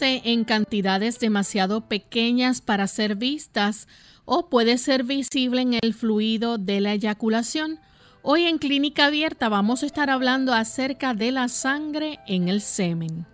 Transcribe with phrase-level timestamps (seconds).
[0.00, 3.88] En cantidades demasiado pequeñas para ser vistas
[4.24, 7.78] o puede ser visible en el fluido de la eyaculación.
[8.22, 13.26] Hoy en Clínica Abierta vamos a estar hablando acerca de la sangre en el semen.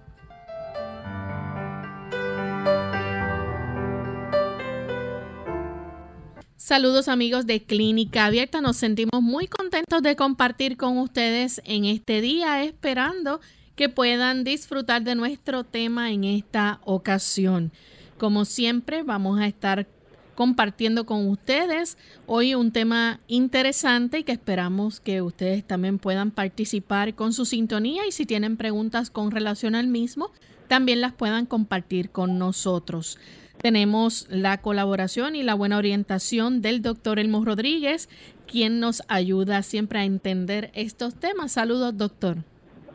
[6.57, 12.21] Saludos amigos de Clínica Abierta, nos sentimos muy contentos de compartir con ustedes en este
[12.21, 13.41] día, esperando
[13.79, 17.71] que puedan disfrutar de nuestro tema en esta ocasión.
[18.19, 19.87] Como siempre, vamos a estar
[20.35, 27.15] compartiendo con ustedes hoy un tema interesante y que esperamos que ustedes también puedan participar
[27.15, 30.33] con su sintonía y si tienen preguntas con relación al mismo,
[30.67, 33.17] también las puedan compartir con nosotros.
[33.63, 38.09] Tenemos la colaboración y la buena orientación del doctor Elmo Rodríguez,
[38.49, 41.53] quien nos ayuda siempre a entender estos temas.
[41.53, 42.39] Saludos, doctor.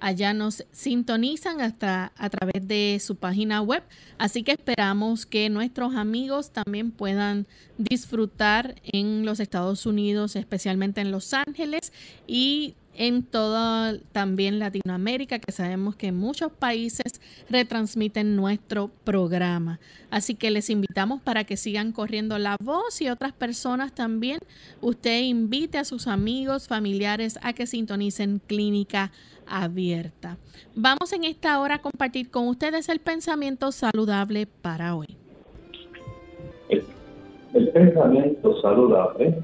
[0.00, 3.82] Allá nos sintonizan hasta a través de su página web.
[4.16, 7.46] Así que esperamos que nuestros amigos también puedan
[7.76, 11.92] disfrutar en los Estados Unidos, especialmente en Los Ángeles
[12.26, 19.78] y en toda también Latinoamérica, que sabemos que muchos países retransmiten nuestro programa.
[20.10, 24.38] Así que les invitamos para que sigan corriendo la voz y otras personas también.
[24.80, 29.12] Usted invite a sus amigos, familiares a que sintonicen Clínica
[29.46, 30.38] Abierta.
[30.74, 35.06] Vamos en esta hora a compartir con ustedes el pensamiento saludable para hoy.
[36.68, 39.38] el pensamiento saludable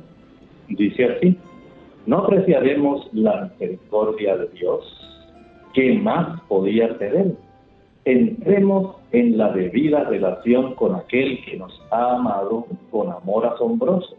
[0.68, 1.38] dice así
[2.06, 4.84] no apreciaremos la misericordia de Dios.
[5.72, 7.36] ¿Qué más podía Él?
[8.04, 14.16] Entremos en la debida relación con aquel que nos ha amado con amor asombroso.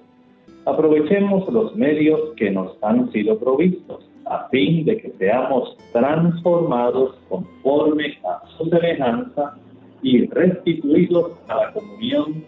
[0.66, 8.18] Aprovechemos los medios que nos han sido provistos a fin de que seamos transformados conforme
[8.24, 9.58] a su semejanza
[10.02, 12.46] y restituidos a la comunión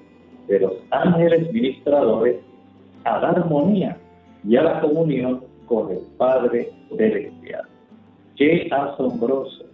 [0.48, 2.38] de los ángeles ministradores,
[3.04, 3.98] a la armonía
[4.48, 7.64] y a la comunión con el Padre Celestial.
[8.36, 9.66] Qué asombroso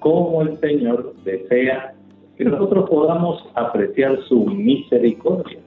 [0.00, 1.94] cómo el Señor desea
[2.36, 5.58] que nosotros podamos apreciar su misericordia.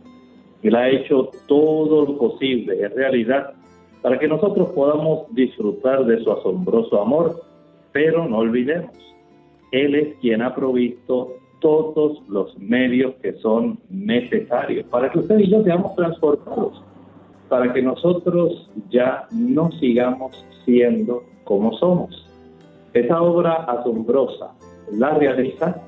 [0.64, 3.54] Él ha hecho todo lo posible, en realidad,
[4.02, 7.42] para que nosotros podamos disfrutar de su asombroso amor,
[7.92, 8.92] pero no olvidemos,
[9.72, 15.50] Él es quien ha provisto todos los medios que son necesarios para que usted y
[15.50, 16.84] yo seamos transformados
[17.54, 22.28] para que nosotros ya no sigamos siendo como somos.
[22.96, 24.56] Esa obra asombrosa
[24.92, 25.80] la realiza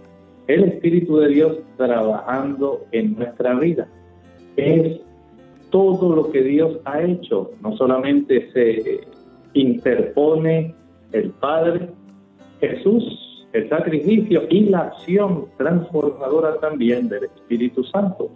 [0.46, 3.88] el Espíritu de Dios trabajando en nuestra vida.
[4.58, 5.00] Es
[5.72, 9.00] todo lo que Dios ha hecho, no solamente se
[9.56, 10.76] interpone
[11.14, 11.90] el Padre,
[12.60, 18.30] Jesús, el sacrificio y la acción transformadora también del Espíritu Santo.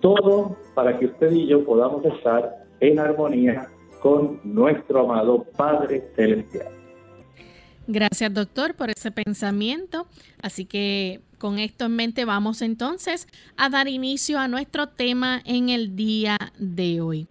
[0.00, 3.68] Todo para que usted y yo podamos estar en armonía
[4.00, 6.68] con nuestro amado Padre Celestial.
[7.88, 10.06] Gracias doctor por ese pensamiento.
[10.42, 15.68] Así que con esto en mente vamos entonces a dar inicio a nuestro tema en
[15.68, 17.28] el día de hoy.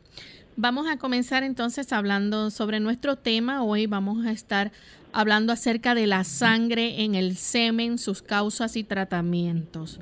[0.58, 3.64] Vamos a comenzar entonces hablando sobre nuestro tema.
[3.64, 4.72] Hoy vamos a estar
[5.12, 10.00] hablando acerca de la sangre en el semen, sus causas y tratamientos.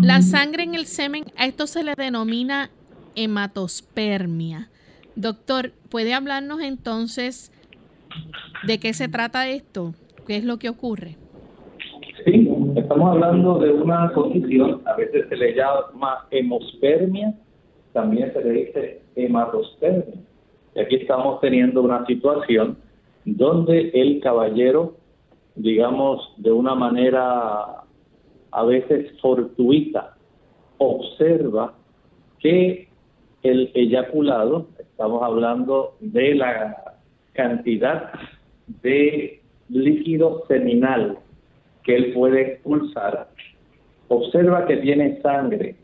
[0.00, 2.70] La sangre en el semen, a esto se le denomina
[3.14, 4.70] hematospermia.
[5.16, 7.52] Doctor, ¿puede hablarnos entonces
[8.66, 9.94] ¿De qué se trata esto?
[10.26, 11.16] ¿Qué es lo que ocurre?
[12.24, 17.34] Sí, estamos hablando de una condición, a veces se le llama hemospermia,
[17.92, 20.14] también se le dice hematospermia.
[20.76, 22.78] Y aquí estamos teniendo una situación
[23.24, 24.94] donde el caballero,
[25.56, 27.82] digamos, de una manera
[28.52, 30.14] a veces fortuita,
[30.78, 31.74] observa
[32.38, 32.88] que
[33.42, 36.96] el eyaculado, estamos hablando de la
[37.32, 38.12] cantidad
[38.82, 41.18] de líquido seminal
[41.82, 43.28] que él puede expulsar,
[44.08, 45.74] observa que tiene sangre.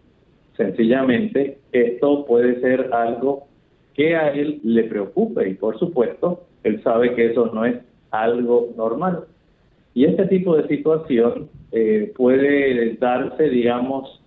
[0.56, 3.46] Sencillamente, esto puede ser algo
[3.94, 7.76] que a él le preocupe y por supuesto, él sabe que eso no es
[8.10, 9.24] algo normal.
[9.94, 14.22] Y este tipo de situación eh, puede darse, digamos,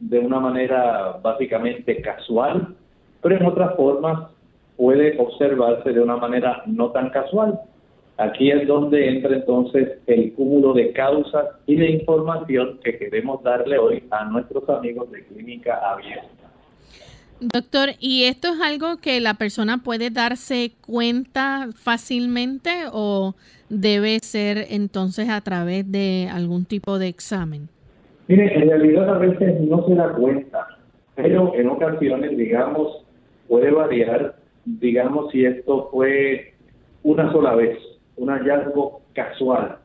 [0.00, 2.74] de una manera básicamente casual,
[3.22, 4.30] pero en otras formas
[4.76, 7.60] puede observarse de una manera no tan casual.
[8.16, 13.78] Aquí es donde entra entonces el cúmulo de causas y de información que queremos darle
[13.78, 16.28] hoy a nuestros amigos de Clínica Abierta.
[17.40, 23.34] Doctor, ¿y esto es algo que la persona puede darse cuenta fácilmente o
[23.70, 27.70] debe ser entonces a través de algún tipo de examen?
[28.30, 30.78] Mire, en realidad a veces no se da cuenta,
[31.16, 33.04] pero en ocasiones, digamos,
[33.48, 36.54] puede variar digamos si esto fue
[37.02, 37.76] una sola vez,
[38.16, 39.78] un hallazgo casual,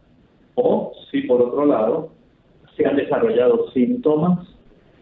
[0.54, 2.10] o si por otro lado
[2.78, 4.48] se han desarrollado síntomas,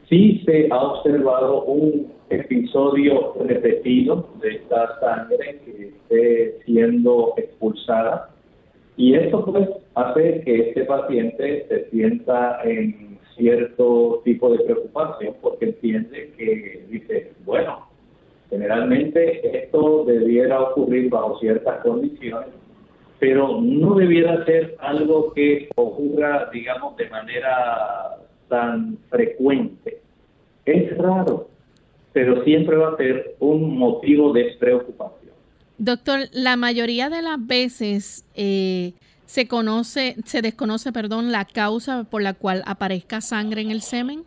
[0.08, 8.30] si se ha observado un episodio repetido de esta sangre que esté siendo expulsada,
[8.96, 15.66] y esto pues hace que este paciente se sienta en cierto tipo de preocupación porque
[15.66, 17.88] entiende que dice, bueno,
[18.54, 22.50] Generalmente esto debiera ocurrir bajo ciertas condiciones,
[23.18, 28.20] pero no debiera ser algo que ocurra, digamos, de manera
[28.50, 30.02] tan frecuente.
[30.66, 31.50] Es raro,
[32.12, 35.34] pero siempre va a ser un motivo de preocupación.
[35.80, 38.94] Doctor, la mayoría de las veces eh,
[39.26, 44.24] se conoce, se desconoce, perdón, la causa por la cual aparezca sangre en el semen.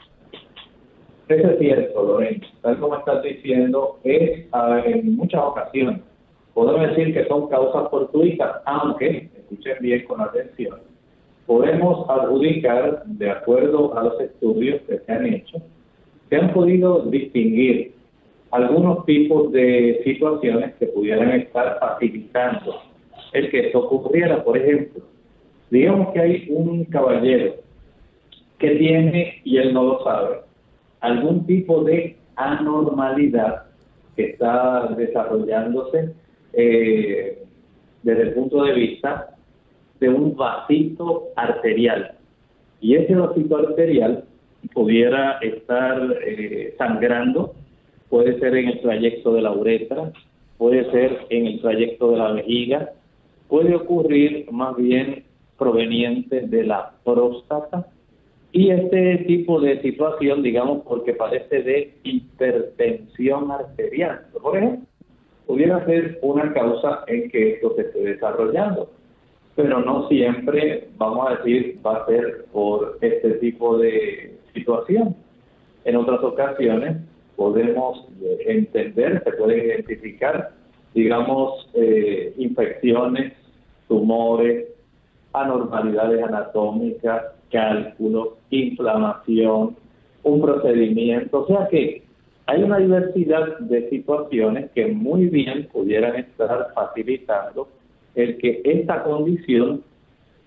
[1.28, 2.46] Eso es cierto, Lorenzo.
[2.62, 4.46] Tal como estás diciendo, es
[4.87, 6.00] en muchas ocasiones.
[6.54, 10.78] Podemos decir que son causas fortuitas, aunque, escuchen bien con atención,
[11.46, 15.58] podemos adjudicar, de acuerdo a los estudios que se han hecho,
[16.28, 17.94] se han podido distinguir
[18.50, 22.81] algunos tipos de situaciones que pudieran estar facilitando
[23.38, 24.43] el que esto ocurriera.
[24.44, 25.03] Por ejemplo,
[25.70, 27.55] digamos que hay un caballero
[28.58, 30.41] que tiene, y él no lo sabe,
[31.01, 33.65] algún tipo de anormalidad
[34.15, 36.15] que está desarrollándose
[36.55, 37.43] eh,
[38.03, 39.37] desde el punto de vista
[40.01, 42.13] de un vasito arterial.
[42.81, 44.25] Y ese vasito arterial
[44.72, 47.55] pudiera estar eh, sangrando,
[48.08, 50.13] puede ser en el trayecto de la uretra,
[50.58, 52.91] puede ser en el trayecto de la vejiga,
[53.48, 55.24] puede ocurrir más bien
[55.58, 57.86] proveniente de la próstata
[58.53, 64.86] y este tipo de situación, digamos, porque parece de hipertensión arterial, por ejemplo,
[65.46, 68.91] pudiera ser una causa en que esto se esté desarrollando,
[69.55, 75.15] pero no siempre, vamos a decir, va a ser por este tipo de situación.
[75.84, 76.96] En otras ocasiones
[77.36, 78.06] podemos
[78.46, 80.53] entender, se puede identificar,
[80.96, 83.34] digamos, eh, infecciones,
[83.86, 84.67] tumores,
[85.34, 87.22] anormalidades anatómicas,
[87.53, 89.76] cálculos, inflamación,
[90.22, 91.43] un procedimiento.
[91.43, 92.03] O sea que
[92.46, 97.69] hay una diversidad de situaciones que muy bien pudieran estar facilitando
[98.15, 99.82] el que esta condición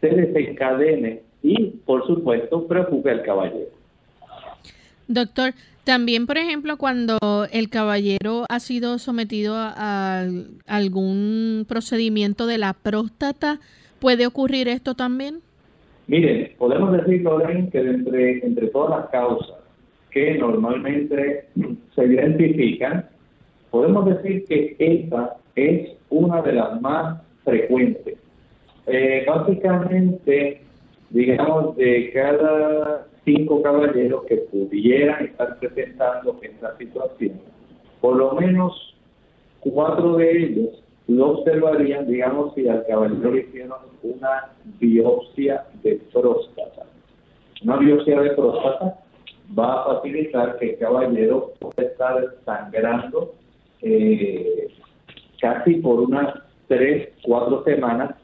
[0.01, 3.69] se desencadene y, por supuesto, preocupe al caballero.
[5.09, 5.53] Doctor,
[5.85, 7.17] también, por ejemplo, cuando
[7.51, 10.23] el caballero ha sido sometido a,
[10.67, 13.59] algún procedimiento de la próstata,
[13.99, 15.39] ¿puede ocurrir esto también?
[16.05, 19.57] Miren, podemos decir, Loren, que entre, entre todas las causas
[20.11, 21.47] que normalmente
[21.95, 23.09] se identifican,
[23.71, 28.15] podemos decir que esta es una de las más frecuentes.
[28.85, 30.61] Eh, básicamente,
[31.09, 37.39] digamos, de cada cinco caballeros que pudieran estar presentando esta situación,
[38.01, 38.95] por lo menos
[39.59, 46.85] cuatro de ellos lo observarían, digamos, si al caballero le hicieron una biopsia de próstata.
[47.63, 48.99] Una biopsia de próstata
[49.57, 53.33] va a facilitar que el caballero pueda estar sangrando
[53.81, 54.67] eh,
[55.41, 56.33] casi por unas
[56.67, 58.15] tres, cuatro semanas,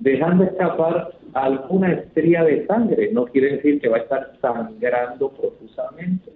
[0.00, 3.10] dejando escapar alguna estría de sangre.
[3.12, 6.30] No quiere decir que va a estar sangrando profusamente,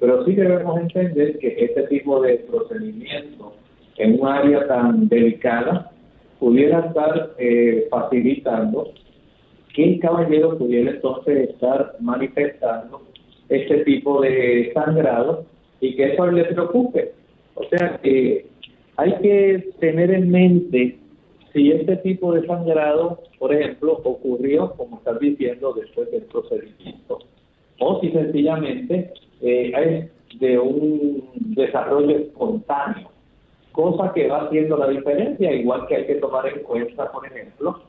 [0.00, 3.54] pero sí debemos entender que este tipo de procedimiento
[3.96, 5.90] en un área tan delicada
[6.38, 8.92] pudiera estar eh, facilitando
[9.74, 13.02] que el caballero pudiera entonces estar manifestando
[13.48, 15.44] este tipo de sangrado
[15.80, 17.12] y que eso le preocupe.
[17.54, 18.46] O sea que
[18.96, 20.98] hay que tener en mente
[21.52, 27.18] si este tipo de sangrado, por ejemplo, ocurrió, como estás diciendo, después del procedimiento,
[27.78, 33.10] o si sencillamente eh, es de un desarrollo espontáneo,
[33.72, 37.80] cosa que va haciendo la diferencia, igual que hay que tomar en cuenta, por ejemplo,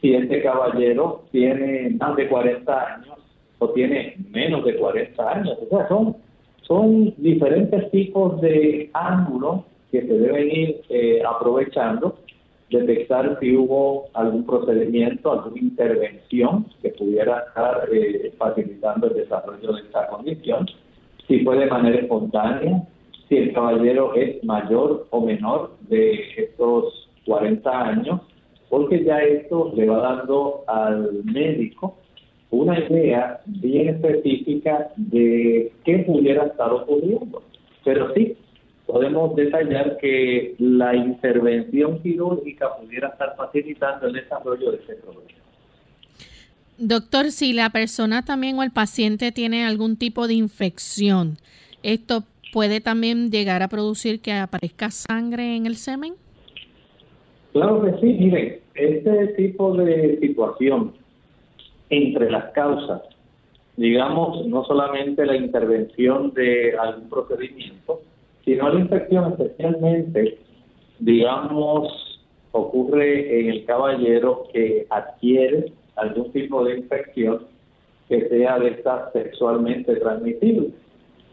[0.00, 3.18] si este caballero tiene más de 40 años
[3.58, 5.58] o tiene menos de 40 años.
[5.62, 6.16] O sea, son,
[6.62, 12.18] son diferentes tipos de ángulos que se deben ir eh, aprovechando,
[12.70, 19.82] detectar si hubo algún procedimiento, alguna intervención que pudiera estar eh, facilitando el desarrollo de
[19.82, 20.66] esta condición,
[21.28, 22.82] si fue de manera espontánea,
[23.28, 28.20] si el caballero es mayor o menor de estos 40 años,
[28.68, 31.96] porque ya esto le va dando al médico
[32.50, 37.42] una idea bien específica de qué pudiera estar ocurriendo.
[37.84, 38.36] Pero sí,
[38.86, 45.26] podemos detallar que la intervención quirúrgica pudiera estar facilitando el desarrollo de ese problema.
[46.78, 51.38] Doctor, si la persona también o el paciente tiene algún tipo de infección,
[51.82, 56.14] ¿esto puede también llegar a producir que aparezca sangre en el semen?
[57.52, 60.92] Claro que sí, miren, este tipo de situación
[61.88, 63.02] entre las causas,
[63.76, 68.02] digamos, no solamente la intervención de algún procedimiento,
[68.46, 70.38] sino la infección especialmente,
[71.00, 72.20] digamos,
[72.52, 77.42] ocurre en el caballero que adquiere algún tipo de infección
[78.08, 80.70] que sea de esta sexualmente transmisible.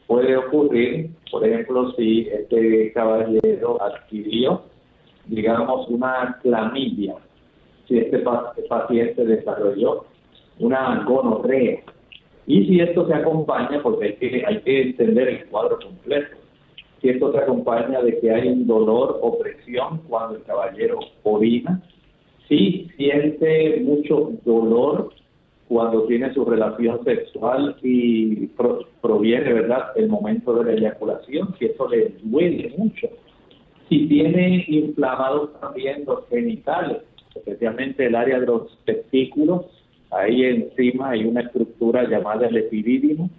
[0.07, 4.63] Puede ocurrir, por ejemplo, si este caballero adquirió,
[5.27, 7.13] digamos, una clamidia,
[7.87, 8.23] si este
[8.67, 10.05] paciente desarrolló
[10.59, 11.79] una gonorrea.
[12.47, 16.42] Y si esto se acompaña, porque hay que, hay que entender el cuadro completo,
[17.03, 21.83] si esto se acompaña de que hay un dolor o presión cuando el caballero orina,
[22.47, 25.11] si siente mucho dolor
[25.67, 28.47] cuando tiene su relación sexual y
[29.01, 33.09] proviene, ¿verdad?, el momento de la eyaculación, si eso le duele mucho.
[33.89, 37.01] Si tiene inflamados también los genitales,
[37.35, 39.65] especialmente el área de los testículos,
[40.13, 43.29] Ahí encima hay una estructura llamada el epidídimo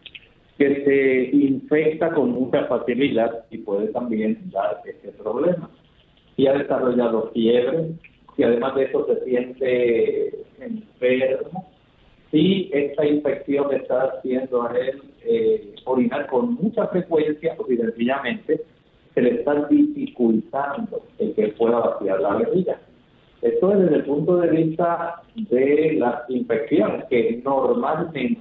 [0.58, 5.68] que se infecta con mucha facilidad y puede también dar ese problema.
[6.36, 7.90] Si ha desarrollado fiebre,
[8.36, 11.70] si además de eso se siente enfermo,
[12.30, 18.60] si esta infección está haciendo a él eh, orinar con mucha frecuencia o sencillamente
[19.14, 22.80] se le está dificultando el que pueda vaciar la vejiga.
[23.42, 28.38] Esto es desde el punto de vista de las infecciones, que normalmente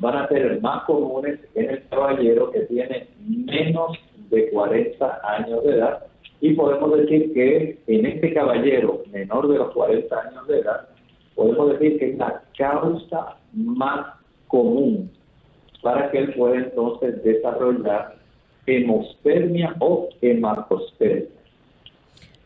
[0.00, 3.98] van a ser más comunes en el caballero que tiene menos
[4.30, 6.06] de 40 años de edad.
[6.40, 10.88] Y podemos decir que en este caballero menor de los 40 años de edad,
[11.34, 14.06] podemos decir que es la causa más
[14.48, 15.10] común
[15.82, 18.16] para que él pueda entonces desarrollar
[18.66, 21.28] hemospermia o hematospermia.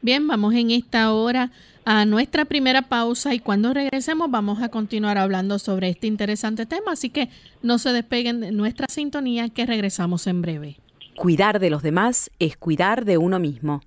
[0.02, 1.50] Bien, vamos en esta hora
[1.84, 6.92] a nuestra primera pausa y cuando regresemos vamos a continuar hablando sobre este interesante tema,
[6.92, 7.28] así que
[7.62, 10.76] no se despeguen de nuestra sintonía que regresamos en breve.
[11.16, 13.82] Cuidar de los demás es cuidar de uno mismo.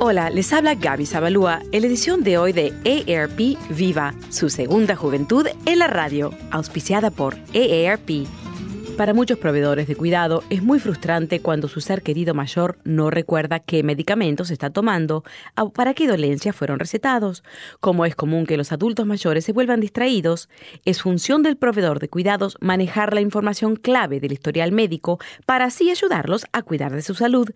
[0.00, 4.94] Hola, les habla Gaby Zabalúa en la edición de hoy de AARP Viva, su segunda
[4.94, 8.26] juventud en la radio, auspiciada por AARP.
[8.98, 13.60] Para muchos proveedores de cuidado es muy frustrante cuando su ser querido mayor no recuerda
[13.60, 15.22] qué medicamentos está tomando
[15.56, 17.44] o para qué dolencias fueron recetados.
[17.78, 20.48] Como es común que los adultos mayores se vuelvan distraídos,
[20.84, 25.92] es función del proveedor de cuidados manejar la información clave del historial médico para así
[25.92, 27.50] ayudarlos a cuidar de su salud.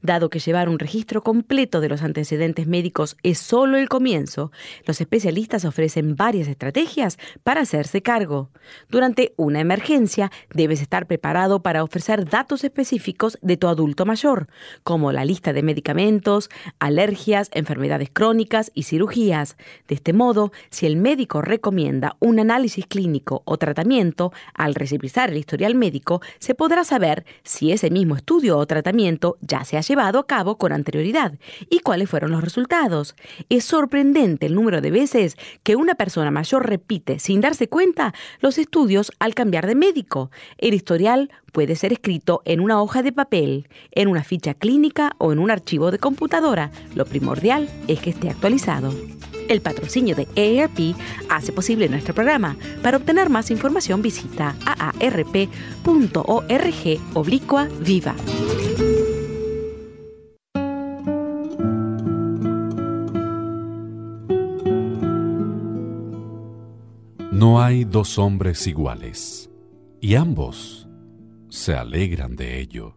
[0.00, 4.52] Dado que llevar un registro completo de los antecedentes médicos es solo el comienzo,
[4.86, 8.50] los especialistas ofrecen varias estrategias para hacerse cargo.
[8.88, 14.48] Durante una emergencia, debes estar preparado para ofrecer datos específicos de tu adulto mayor,
[14.82, 19.56] como la lista de medicamentos, alergias, enfermedades crónicas y cirugías.
[19.88, 25.36] De este modo, si el médico recomienda un análisis clínico o tratamiento, al revisar el
[25.36, 30.18] historial médico, se podrá saber si ese mismo estudio o tratamiento ya se ha llevado
[30.18, 31.34] a cabo con anterioridad
[31.70, 33.14] y cuáles fueron los resultados.
[33.48, 38.58] Es sorprendente el número de veces que una persona mayor repite sin darse cuenta los
[38.58, 40.30] estudios al cambiar de médico.
[40.58, 45.32] El historial puede ser escrito en una hoja de papel, en una ficha clínica o
[45.32, 46.70] en un archivo de computadora.
[46.94, 48.92] Lo primordial es que esté actualizado.
[49.48, 50.96] El patrocinio de AARP
[51.28, 52.56] hace posible nuestro programa.
[52.82, 56.24] Para obtener más información visita aarp.org
[57.14, 58.14] oblicua viva.
[67.42, 69.50] No hay dos hombres iguales,
[70.00, 70.86] y ambos
[71.48, 72.94] se alegran de ello.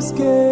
[0.00, 0.49] estamos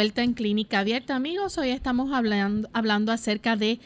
[0.00, 1.58] vuelta en Clínica Abierta, amigos.
[1.58, 3.80] Hoy estamos hablando, hablando acerca de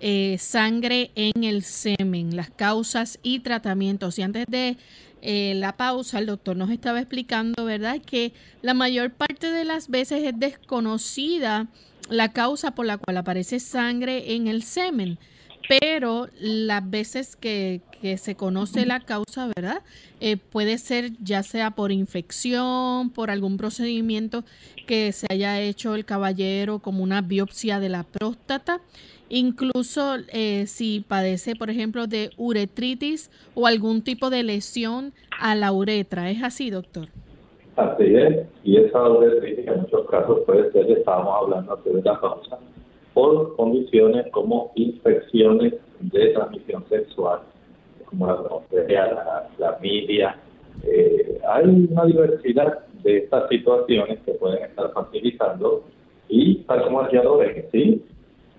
[0.00, 4.16] eh, sangre en el semen, las causas y tratamientos.
[4.20, 4.76] Y antes de
[5.22, 9.88] eh, la pausa, el doctor nos estaba explicando, ¿verdad?, que la mayor parte de las
[9.88, 11.66] veces es desconocida
[12.10, 15.18] la causa por la cual aparece sangre en el semen
[15.68, 17.80] pero las veces que,
[18.18, 19.82] se conoce la causa, ¿verdad?
[20.20, 24.44] Eh, puede ser ya sea por infección, por algún procedimiento
[24.86, 28.80] que se haya hecho el caballero como una biopsia de la próstata,
[29.28, 35.72] incluso eh, si padece, por ejemplo, de uretritis o algún tipo de lesión a la
[35.72, 36.30] uretra.
[36.30, 37.08] ¿Es así, doctor?
[37.74, 42.58] Así es, y esa uretritis en muchos casos puede ser, estábamos hablando de la causa,
[43.16, 47.40] por condiciones como infecciones de transmisión sexual,
[48.04, 50.38] como la gonorrea, la, la media.
[50.82, 55.84] Eh, hay una diversidad de estas situaciones que pueden estar facilitando
[56.28, 58.04] y para como ven, ¿sí?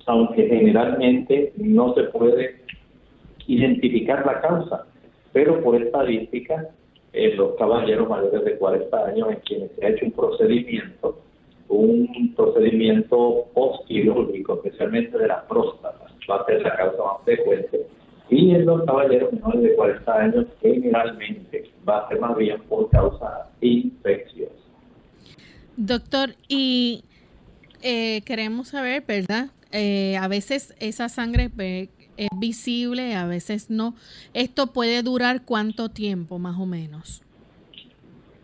[0.07, 2.55] aunque generalmente no se puede
[3.45, 4.87] identificar la causa,
[5.33, 6.67] pero por estadística,
[7.13, 11.26] en los caballeros mayores de 40 años en quienes se ha hecho un procedimiento
[11.69, 17.87] un procedimiento postquirúrgico, especialmente de la próstata, va a ser la causa más frecuente.
[18.29, 22.89] Y en los caballeros menores de 40 años, generalmente va a ser más bien por
[22.89, 24.53] causa infecciosa.
[25.77, 27.03] Doctor, y
[27.81, 29.47] eh, queremos saber, ¿verdad?
[29.71, 31.49] Eh, a veces esa sangre
[32.17, 33.93] es visible, a veces no.
[34.33, 37.21] ¿Esto puede durar cuánto tiempo, más o menos?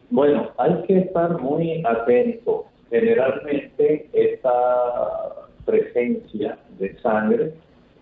[0.09, 7.51] Bueno, hay que estar muy atento Generalmente esta presencia de sangre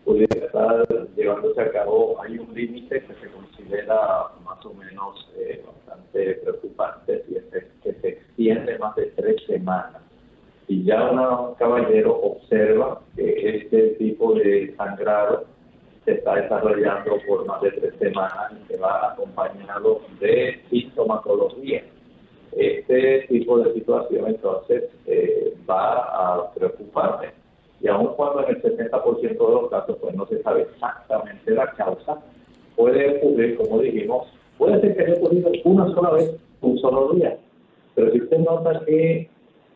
[0.03, 3.95] pudiera estar llevándose a cabo, hay un límite que se considera
[4.43, 7.43] más o menos eh, bastante preocupante, y es
[7.81, 10.01] que se extiende más de tres semanas.
[10.67, 15.45] Y ya un caballero observa que este tipo de sangrado
[16.03, 21.81] se está desarrollando por más de tres semanas y que va acompañado de sintomatología.
[22.53, 27.29] Este tipo de situación entonces eh, va a preocuparme.
[27.81, 31.71] Y aun cuando en el 70% de los casos pues no se sabe exactamente la
[31.71, 32.21] causa,
[32.75, 37.37] puede ocurrir, como dijimos, puede ser que haya ocurrido una sola vez, un solo día,
[37.95, 39.29] pero si usted nota que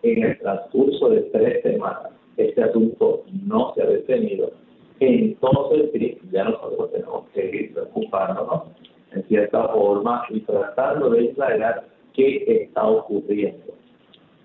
[0.03, 4.51] en el transcurso de tres semanas este asunto no se ha detenido,
[4.99, 8.63] entonces sí, ya nosotros tenemos que ir preocupándonos
[9.13, 13.73] en cierta forma y tratando de aclarar qué está ocurriendo.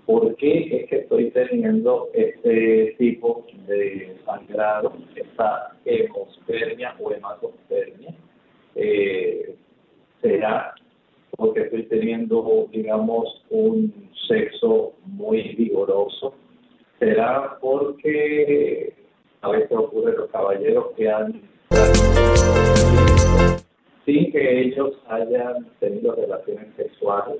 [0.07, 8.13] ¿Por qué es que estoy teniendo este tipo de sangrado, esta hemospermia o hematospermia?
[8.75, 9.55] Eh,
[10.21, 10.75] ¿Será
[11.37, 16.35] porque estoy teniendo, digamos, un sexo muy vigoroso?
[16.99, 18.93] ¿Será porque
[19.43, 21.41] a veces ocurre los caballeros que han
[24.05, 27.39] sin que ellos hayan tenido relaciones sexuales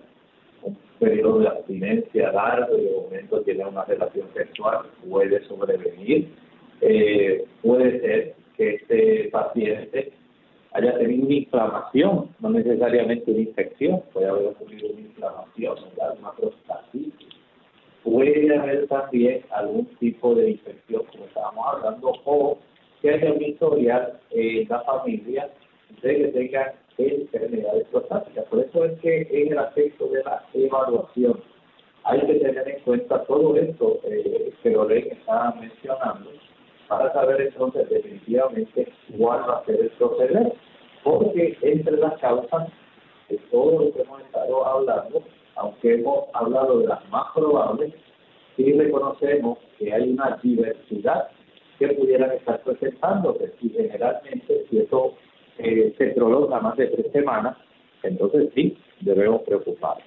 [1.01, 6.29] periodo de abstinencia largo y de momento tiene una relación sexual, puede sobrevenir.
[6.83, 10.13] Eh, puede ser que este paciente
[10.73, 15.79] haya tenido una inflamación, no necesariamente una infección, puede haber ocurrido una inflamación,
[16.21, 17.29] una prostatitis.
[18.05, 22.59] Puede haber también algún tipo de infección, como estábamos hablando, o
[23.03, 25.51] que haya un historial en la familia
[26.03, 28.45] de que tenga enfermedades prostáticas.
[28.47, 31.41] Por eso es que en el aspecto de la evaluación
[32.05, 36.31] hay que tener en cuenta todo esto eh, que Lorena está mencionando
[36.89, 40.53] para saber entonces definitivamente cuál va a ser el proceder.
[41.03, 42.69] Porque entre las causas
[43.29, 45.23] de todo lo que hemos estado hablando,
[45.57, 47.95] aunque hemos hablado de las más probables,
[48.57, 51.29] sí reconocemos que hay una diversidad
[51.79, 55.15] que pudieran estar presentándose y generalmente si eso
[55.63, 57.57] eh, se prolonga más de tres semanas,
[58.03, 59.99] entonces sí, debemos preocupar.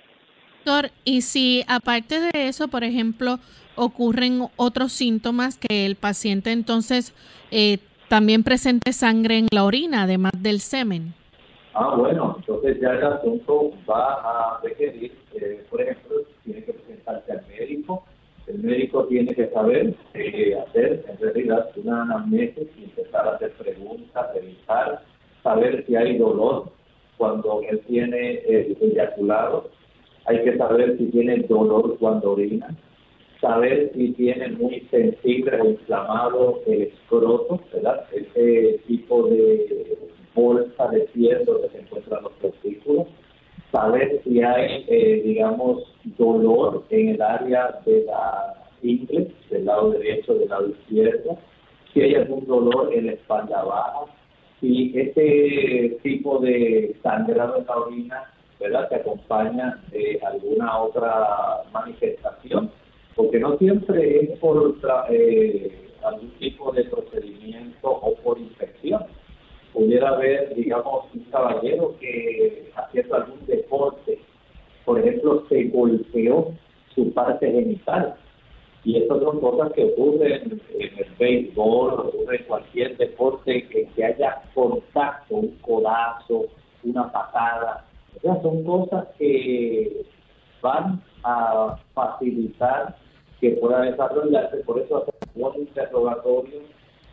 [0.65, 3.39] Doctor, y si aparte de eso, por ejemplo,
[3.75, 7.13] ocurren otros síntomas que el paciente entonces
[7.51, 11.13] eh, también presente sangre en la orina, además del semen.
[11.73, 17.31] Ah, bueno, entonces ya el asunto va a requerir, eh, por ejemplo, tiene que presentarse
[17.31, 18.05] al médico,
[18.45, 23.53] el médico tiene que saber eh, hacer en realidad una anamnesis y empezar a hacer
[23.53, 25.03] preguntas, revisar
[25.43, 26.71] saber si hay dolor
[27.17, 29.69] cuando él tiene el eyaculado,
[30.25, 32.75] hay que saber si tiene dolor cuando orina,
[33.41, 38.05] saber si tiene muy sensible o inflamado el escroto, ¿verdad?
[38.13, 39.97] Ese tipo de
[40.33, 43.07] bolsa de piel donde se encuentran los testículos,
[43.71, 45.83] saber si hay, eh, digamos,
[46.17, 51.37] dolor en el área de la ingle, del lado derecho, del lado izquierdo,
[51.93, 54.05] si hay algún dolor en la espalda baja,
[54.63, 58.23] si este tipo de sangrado en la orina
[58.61, 58.87] ¿verdad?
[58.87, 62.71] se acompaña de alguna otra manifestación,
[63.13, 64.77] porque no siempre es por
[65.09, 69.03] eh, algún tipo de procedimiento o por infección.
[69.73, 74.17] Pudiera haber, digamos, un caballero que haciendo algún deporte,
[74.85, 76.53] por ejemplo, se golpeó
[76.95, 78.15] su parte genital
[78.85, 84.03] y estas son cosas que ocurren en el béisbol, ocurren en cualquier deporte que, que
[84.03, 86.45] haya contacto, un codazo,
[86.83, 87.85] una patada.
[88.17, 90.05] O sea, son cosas que
[90.61, 92.95] van a facilitar
[93.39, 94.57] que pueda desarrollarse.
[94.57, 96.59] Por eso hacemos un interrogatorio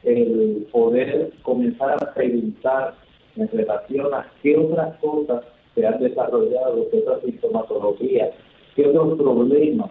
[0.03, 2.95] el poder comenzar a preguntar
[3.37, 8.31] en relación a qué otras cosas se han desarrollado, qué otras sintomatologías,
[8.75, 9.91] qué otros problemas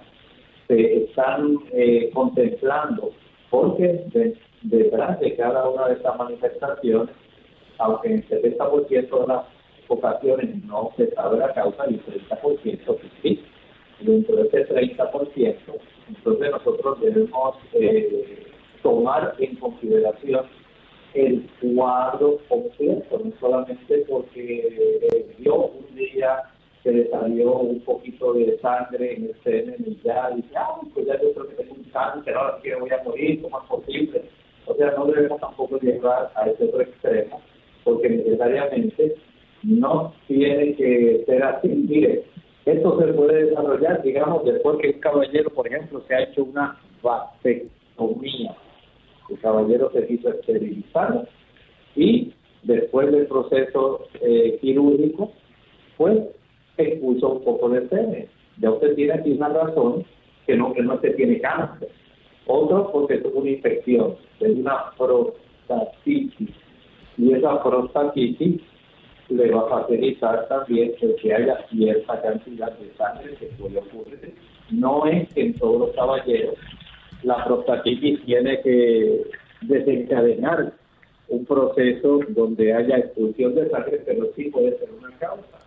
[0.69, 3.11] se están eh, contemplando,
[3.49, 4.05] porque
[4.61, 7.15] detrás de cada una de estas manifestaciones,
[7.79, 9.45] aunque en 70% de las
[9.87, 13.43] ocasiones no se sabe la causa y el 30% sí,
[14.01, 15.55] dentro de ese 30%,
[16.07, 18.45] entonces nosotros debemos eh,
[18.83, 20.45] tomar en consideración
[21.15, 24.67] el cuadro completo, no solamente porque
[25.11, 26.43] eh, yo un día
[27.11, 31.33] salió un poquito de sangre en el semen y ya dice, ah, pues ya yo
[31.33, 34.23] creo que tengo un cáncer, ahora sí voy a morir, ¿cómo es posible?
[34.65, 37.41] O sea, no debemos tampoco llegar a ese otro extremo,
[37.83, 39.15] porque necesariamente
[39.63, 41.67] no tiene que ser así.
[41.67, 42.23] Mire,
[42.65, 46.79] esto se puede desarrollar, digamos, después que un caballero, por ejemplo, se ha hecho una
[47.01, 48.55] vasectomía.
[49.29, 51.27] El caballero se quiso esterilizar
[51.95, 55.31] y después del proceso eh, quirúrgico,
[55.97, 56.19] pues
[56.83, 58.27] expulsó un poco de semen.
[58.57, 60.05] Ya usted tiene aquí una razón
[60.45, 61.89] que no, que no se tiene cáncer.
[62.47, 66.49] Otro porque tuvo una infección, de una prostatitis.
[67.17, 68.61] Y esa prostatitis
[69.29, 74.33] le va a facilitar también que haya cierta cantidad de sangre que puede ocurrir.
[74.71, 76.55] No es que en todos los caballeros
[77.23, 79.23] la prostatitis tiene que
[79.61, 80.73] desencadenar
[81.27, 85.58] un proceso donde haya expulsión de sangre, pero sí puede ser una causa.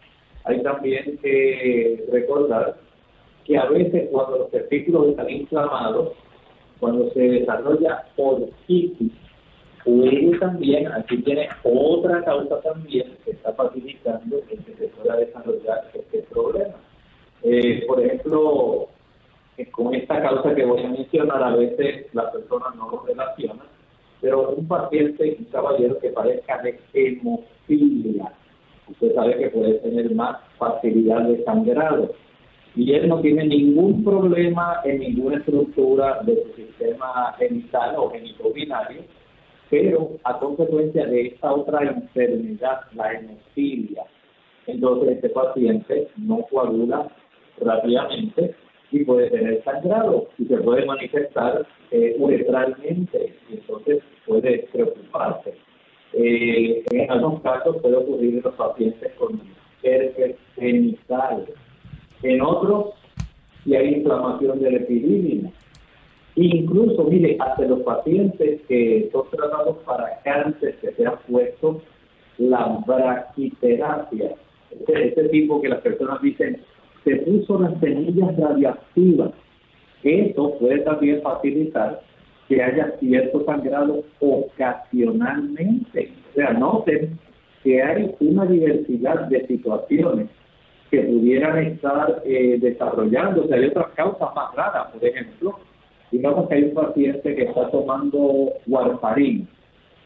[0.44, 2.76] Hay también que recordar
[3.44, 6.12] que a veces cuando los testículos están inflamados,
[6.81, 9.12] cuando se desarrolla orquitis,
[9.85, 16.22] puede también, aquí tiene otra causa también que está facilitando que se pueda desarrollar este
[16.31, 16.74] problema.
[17.42, 18.88] Eh, por ejemplo,
[19.57, 23.66] eh, con esta causa que voy a mencionar, a veces las personas no lo relacionan,
[24.20, 28.33] pero un paciente, un caballero que padezca de hemofilia,
[28.88, 32.14] usted sabe que puede tener más facilidad de sangrado.
[32.75, 39.03] Y él no tiene ningún problema en ninguna estructura del sistema genital o genitobinario,
[39.68, 44.05] pero a consecuencia de esta otra enfermedad, la hemofilia,
[44.66, 47.09] entonces este paciente no coagula
[47.61, 48.55] rápidamente
[48.90, 55.55] y puede tener sangrado y se puede manifestar eh, uretralmente y entonces puede preocuparse.
[56.14, 59.40] Eh, en algunos casos puede ocurrir en los pacientes con
[59.83, 61.46] herpes genital.
[62.22, 62.94] En otros,
[63.64, 65.53] si hay inflamación del epidídimo.
[66.35, 71.83] Incluso, mire, hasta los pacientes que son tratados para cáncer que se han puesto
[72.38, 74.35] la braquiterapia.
[74.70, 76.62] Este, este tipo que las personas dicen,
[77.05, 79.33] se puso las semillas radiactivas.
[80.03, 82.01] Eso puede también facilitar
[82.53, 86.12] que haya cierto sangrado ocasionalmente.
[86.31, 87.19] O sea, noten
[87.65, 90.29] que hay una diversidad de situaciones
[90.91, 93.55] que pudieran estar eh, desarrollándose.
[93.55, 95.59] Hay otras causas más raras, por ejemplo,
[96.11, 99.49] digamos que hay un paciente que está tomando warfarín.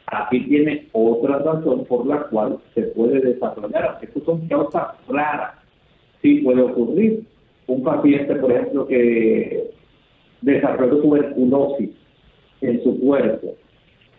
[0.07, 3.99] Aquí tiene otra razón por la cual se puede desarrollar.
[4.03, 5.55] Estas son causas raras
[6.23, 7.25] sí puede ocurrir.
[7.67, 9.69] Un paciente, por ejemplo, que
[10.43, 11.91] desarrolló tuberculosis
[12.61, 13.55] en su cuerpo,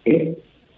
[0.06, 0.38] es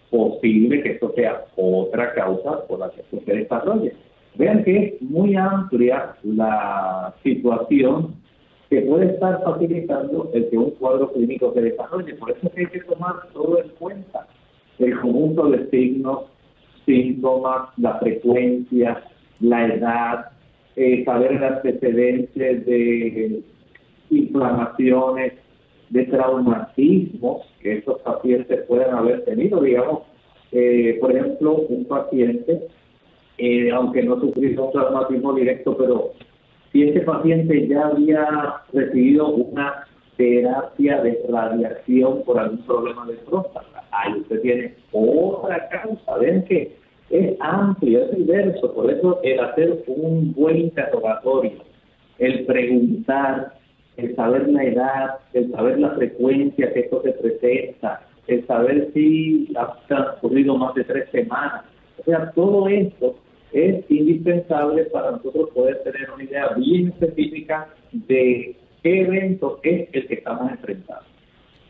[0.10, 3.94] posible que esto sea otra causa por la que se desarrolle.
[4.36, 8.16] Vean que es muy amplia la situación
[8.70, 12.14] que puede estar facilitando el que un cuadro clínico se desarrolle.
[12.16, 14.28] Por eso hay que tomar todo en cuenta.
[14.78, 16.26] El conjunto de signos,
[16.86, 19.04] síntomas, la frecuencia,
[19.40, 20.32] la edad,
[20.76, 23.44] eh, saber el antecedentes de
[24.12, 25.34] inflamaciones,
[25.90, 29.62] de traumatismos que estos pacientes puedan haber tenido.
[29.62, 30.04] Digamos,
[30.52, 32.68] eh, por ejemplo, un paciente,
[33.38, 36.12] eh, aunque no sufrió un traumatismo directo, pero
[36.72, 39.86] si ese paciente ya había recibido una
[40.18, 46.18] terapia de radiación por algún problema de próstata, ahí usted tiene otra causa.
[46.18, 46.78] Ven que
[47.10, 51.64] es amplio, es diverso, por eso el hacer un buen interrogatorio,
[52.20, 53.59] el preguntar,
[54.00, 59.52] el saber la edad, el saber la frecuencia que esto se presenta, el saber si
[59.58, 61.66] ha transcurrido más de tres semanas,
[62.00, 63.16] o sea, todo esto
[63.52, 70.08] es indispensable para nosotros poder tener una idea bien específica de qué evento es el
[70.08, 71.06] que estamos enfrentando.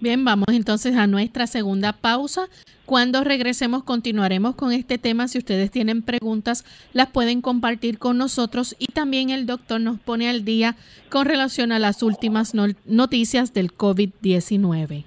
[0.01, 2.47] Bien, vamos entonces a nuestra segunda pausa.
[2.85, 5.27] Cuando regresemos continuaremos con este tema.
[5.27, 10.29] Si ustedes tienen preguntas, las pueden compartir con nosotros y también el doctor nos pone
[10.29, 10.77] al día
[11.09, 12.53] con relación a las últimas
[12.85, 15.03] noticias del COVID-19.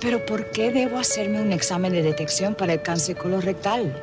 [0.00, 3.94] Pero ¿por qué debo hacerme un examen de detección para el cáncer colorectal?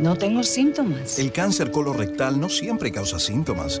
[0.00, 1.18] No tengo síntomas.
[1.18, 3.80] El cáncer colorectal no siempre causa síntomas.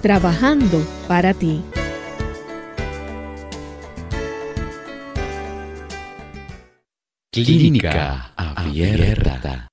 [0.00, 1.62] trabajando para ti.
[7.32, 9.68] Clínica Abierta.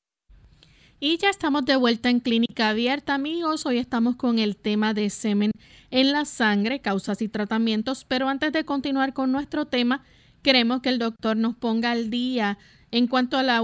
[0.99, 3.65] Y ya estamos de vuelta en Clínica Abierta, amigos.
[3.65, 5.51] Hoy estamos con el tema de semen
[5.91, 8.03] en la sangre, causas y tratamientos.
[8.05, 10.03] Pero antes de continuar con nuestro tema,
[10.41, 12.57] queremos que el doctor nos ponga al día
[12.91, 13.61] en cuanto a las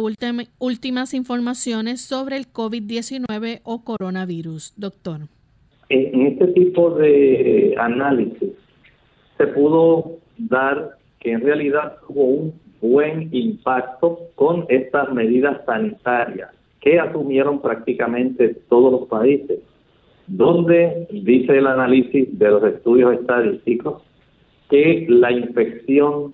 [0.59, 4.73] últimas informaciones sobre el COVID-19 o coronavirus.
[4.75, 5.27] Doctor
[5.89, 8.51] en este tipo de análisis
[9.37, 16.49] se pudo dar que en realidad hubo un buen impacto con estas medidas sanitarias
[16.81, 19.59] que asumieron prácticamente todos los países,
[20.27, 24.03] donde dice el análisis de los estudios estadísticos
[24.69, 26.33] que la infección,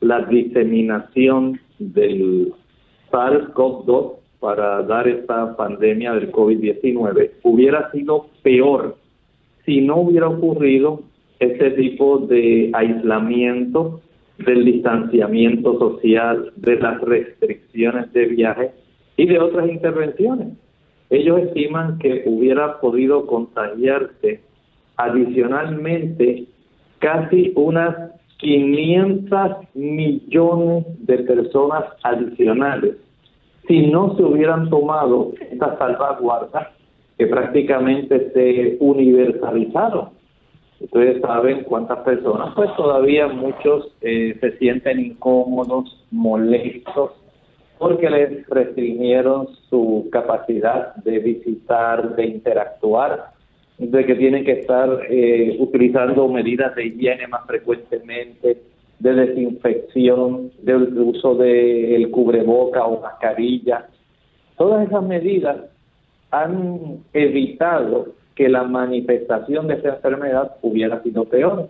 [0.00, 2.52] la diseminación del
[3.10, 8.94] SARS-CoV-2 para dar esta pandemia del COVID-19 hubiera sido peor
[9.64, 11.00] si no hubiera ocurrido
[11.38, 14.02] ese tipo de aislamiento,
[14.36, 18.70] del distanciamiento social, de las restricciones de viaje
[19.16, 20.48] y de otras intervenciones.
[21.08, 24.42] Ellos estiman que hubiera podido contagiarse
[24.98, 26.44] adicionalmente
[26.98, 27.96] casi unas
[28.36, 32.96] 500 millones de personas adicionales
[33.66, 36.68] si no se hubieran tomado estas salvaguardas
[37.16, 40.10] que prácticamente se universalizaron.
[40.80, 47.12] Ustedes saben cuántas personas, pues todavía muchos eh, se sienten incómodos, molestos,
[47.78, 53.30] porque les restringieron su capacidad de visitar, de interactuar,
[53.78, 58.58] de que tienen que estar eh, utilizando medidas de higiene más frecuentemente,
[58.98, 63.86] de desinfección, del uso del cubreboca o mascarilla.
[64.56, 65.56] Todas esas medidas
[66.30, 71.68] han evitado que la manifestación de esa enfermedad hubiera sido peor.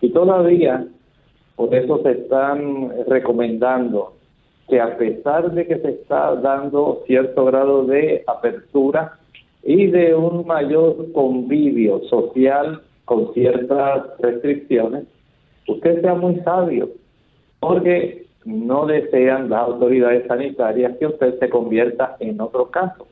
[0.00, 0.86] Y todavía,
[1.56, 4.14] por eso se están recomendando
[4.68, 9.18] que a pesar de que se está dando cierto grado de apertura
[9.62, 15.04] y de un mayor convivio social con ciertas restricciones,
[15.68, 16.90] usted sea muy sabio,
[17.60, 23.06] porque no desean las autoridades sanitarias que usted se convierta en otro caso.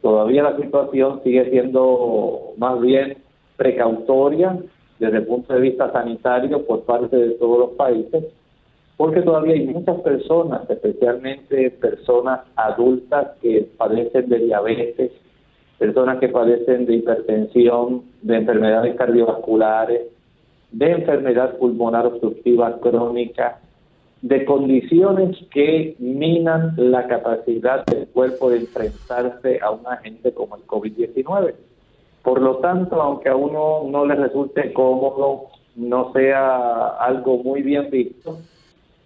[0.00, 3.18] Todavía la situación sigue siendo más bien
[3.56, 4.58] precautoria
[4.98, 8.24] desde el punto de vista sanitario por parte de todos los países,
[8.96, 15.12] porque todavía hay muchas personas, especialmente personas adultas que padecen de diabetes,
[15.78, 20.02] personas que padecen de hipertensión, de enfermedades cardiovasculares,
[20.72, 23.58] de enfermedad pulmonar obstructiva crónica,
[24.22, 30.66] de condiciones que minan la capacidad del cuerpo de enfrentarse a un agente como el
[30.66, 31.54] COVID-19.
[32.22, 35.46] Por lo tanto, aunque a uno no le resulte cómodo
[35.76, 38.38] no sea algo muy bien visto,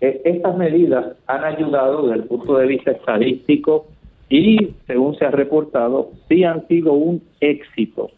[0.01, 3.87] eh, estas medidas han ayudado desde el punto de vista estadístico
[4.29, 8.11] y, según se ha reportado, sí han sido un éxito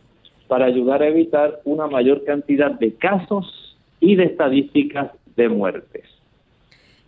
[0.48, 6.04] para ayudar a evitar una mayor cantidad de casos y de estadísticas de muertes.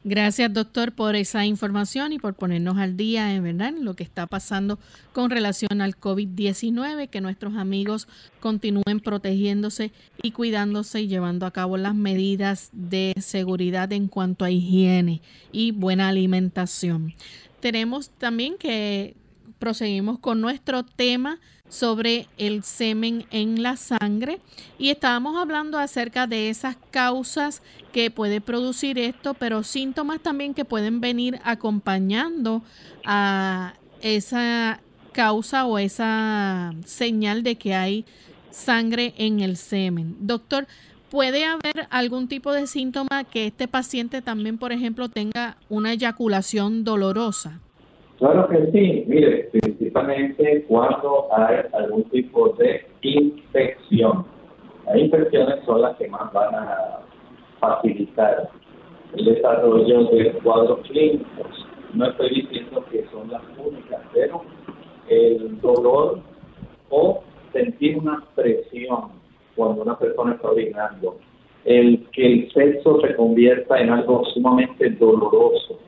[0.05, 4.27] Gracias, doctor, por esa información y por ponernos al día en verdad lo que está
[4.27, 4.79] pasando
[5.13, 8.09] con relación al COVID-19, que nuestros amigos
[8.41, 9.91] continúen protegiéndose
[10.23, 15.21] y cuidándose y llevando a cabo las medidas de seguridad en cuanto a higiene
[15.53, 17.13] y buena alimentación.
[17.61, 19.15] Tenemos también que
[19.59, 21.39] proseguimos con nuestro tema
[21.69, 24.41] sobre el semen en la sangre
[24.79, 30.65] y estábamos hablando acerca de esas causas que puede producir esto, pero síntomas también que
[30.65, 32.63] pueden venir acompañando
[33.05, 34.81] a esa
[35.13, 38.05] causa o esa señal de que hay
[38.51, 40.17] sangre en el semen.
[40.21, 40.67] Doctor,
[41.11, 46.85] ¿puede haber algún tipo de síntoma que este paciente también, por ejemplo, tenga una eyaculación
[46.85, 47.61] dolorosa?
[48.19, 54.27] Claro que sí, mire, principalmente cuando hay algún tipo de infección.
[54.87, 56.99] Las infecciones son las que más van a
[57.61, 58.51] facilitar
[59.15, 61.67] el desarrollo de cuadros clínicos.
[61.95, 64.43] No estoy diciendo que son las únicas, pero
[65.09, 66.21] el dolor
[66.91, 69.13] o sentir una presión
[69.55, 71.19] cuando una persona está orinando,
[71.65, 75.79] el que el sexo se convierta en algo sumamente doloroso,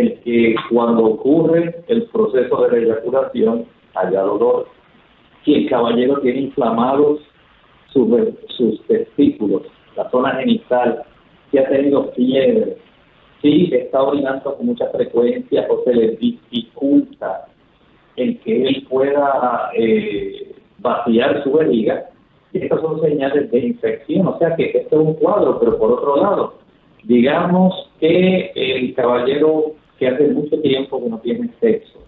[0.00, 4.66] el que cuando ocurre el proceso de la eyaculación haya dolor,
[5.44, 7.20] que el caballero tiene inflamados
[7.92, 9.62] sus, testículos,
[9.96, 11.02] la zona genital,
[11.50, 12.76] que ha tenido fiebre,
[13.40, 17.46] si está orinando con mucha frecuencia o se le dificulta
[18.16, 22.10] el que él pueda eh, vaciar su vejiga,
[22.52, 26.16] estas son señales de infección, o sea que este es un cuadro, pero por otro
[26.16, 26.54] lado,
[27.02, 31.98] digamos que el caballero que hace mucho tiempo que no tiene sexo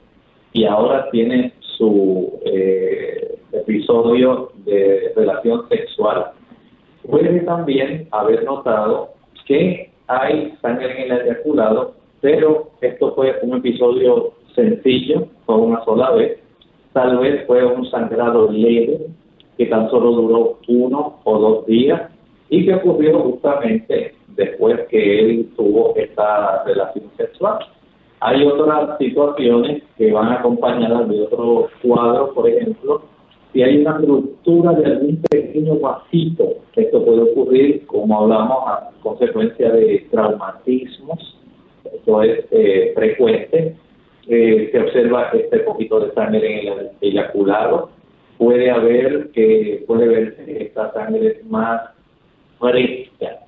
[0.53, 6.33] y ahora tiene su eh, episodio de relación sexual,
[7.09, 9.11] puede también haber notado
[9.47, 16.11] que hay sangre en el eyaculado, pero esto fue un episodio sencillo, fue una sola
[16.13, 16.39] vez,
[16.93, 19.07] tal vez fue un sangrado leve
[19.57, 22.11] que tan solo duró uno o dos días
[22.49, 27.59] y que ocurrió justamente después que él tuvo esta relación sexual.
[28.21, 33.03] Hay otras situaciones que van acompañadas de otro cuadro, por ejemplo,
[33.53, 39.71] si hay una ruptura de algún pequeño vasito, esto puede ocurrir, como hablamos, a consecuencia
[39.71, 41.39] de traumatismos,
[41.95, 43.77] esto es eh, frecuente,
[44.29, 47.91] eh, se observa este poquito de sangre en el eyaculado,
[48.39, 51.83] puede haber que puede verse esta sangre más
[52.59, 53.41] fresca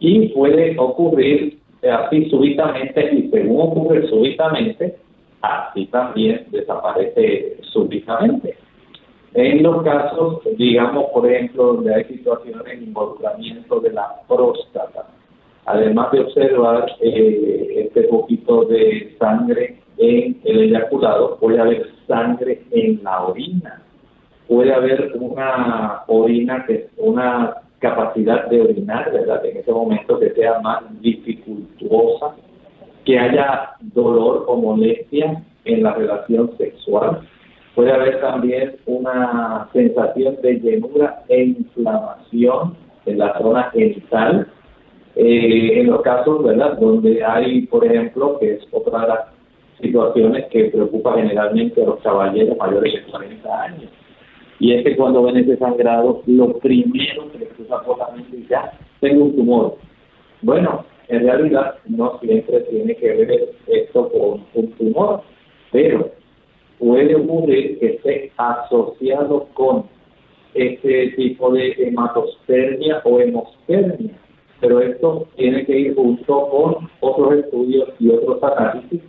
[0.00, 4.96] y puede ocurrir así súbitamente y según ocurre súbitamente,
[5.42, 8.56] así también desaparece súbitamente.
[9.34, 15.06] En los casos, digamos, por ejemplo, donde hay situaciones de involucramiento de la próstata,
[15.66, 23.04] además de observar eh, este poquito de sangre en el eyaculado, puede haber sangre en
[23.04, 23.82] la orina,
[24.46, 29.44] puede haber una orina que una capacidad de orinar, ¿verdad?
[29.44, 32.34] En ese momento que sea más dificultuosa,
[33.04, 37.20] que haya dolor o molestia en la relación sexual.
[37.74, 42.76] Puede haber también una sensación de llenura e inflamación
[43.06, 44.48] en la zona genital.
[45.14, 49.20] Eh, en los casos, ¿verdad?, donde hay, por ejemplo, que es otra de las
[49.80, 53.90] situaciones que preocupa generalmente a los caballeros mayores de 40 años,
[54.60, 58.38] y es que cuando ven ese sangrado, lo primero que les cruza por la mente
[58.38, 59.76] es ya, tengo un tumor.
[60.42, 65.22] Bueno, en realidad no siempre tiene que ver esto con un tumor,
[65.70, 66.10] pero
[66.78, 69.84] puede ocurrir que esté asociado con
[70.54, 74.10] este tipo de hematospermia o hemospermia.
[74.60, 79.00] Pero esto tiene que ir junto con otros estudios y otros análisis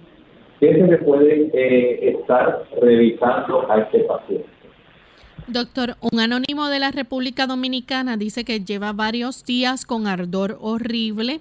[0.59, 4.58] que se le pueden eh, estar revisando a este paciente.
[5.51, 11.39] Doctor, un anónimo de la República Dominicana dice que lleva varios días con ardor horrible.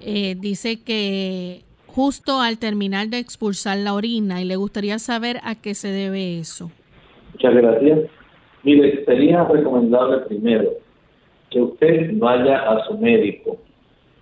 [0.00, 5.56] Eh, dice que justo al terminar de expulsar la orina y le gustaría saber a
[5.56, 6.70] qué se debe eso.
[7.32, 7.98] Muchas gracias.
[8.62, 10.70] Mire, sería recomendable primero
[11.50, 13.58] que usted vaya a su médico.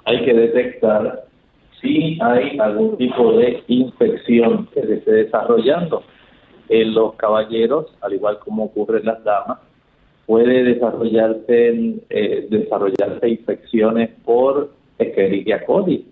[0.07, 1.25] Hay que detectar
[1.83, 6.03] si hay algún tipo de infección que se esté desarrollando
[6.69, 9.59] en los caballeros, al igual como ocurre en las damas,
[10.27, 16.07] puede desarrollarse, eh, desarrollarse infecciones por Escherichia coli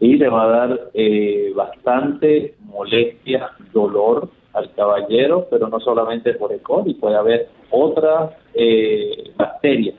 [0.00, 6.52] y le va a dar eh, bastante molestia, dolor al caballero, pero no solamente por
[6.52, 6.58] E.
[6.58, 9.94] coli, puede haber otras eh, bacterias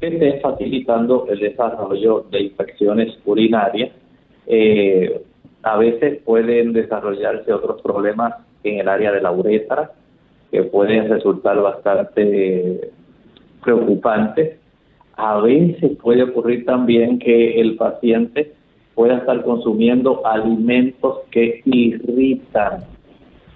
[0.00, 3.92] que estén facilitando el desarrollo de infecciones urinarias.
[4.48, 5.22] Eh,
[5.62, 8.34] a veces pueden desarrollarse otros problemas
[8.64, 9.92] en el área de la uretra
[10.50, 12.90] que pueden resultar bastante
[13.62, 14.58] preocupantes.
[15.16, 18.52] A veces puede ocurrir también que el paciente
[18.94, 22.84] pueda estar consumiendo alimentos que irritan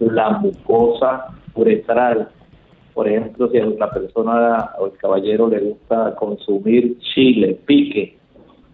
[0.00, 2.28] la mucosa uretral.
[2.94, 8.16] Por ejemplo, si a una persona o el caballero le gusta consumir chile, pique,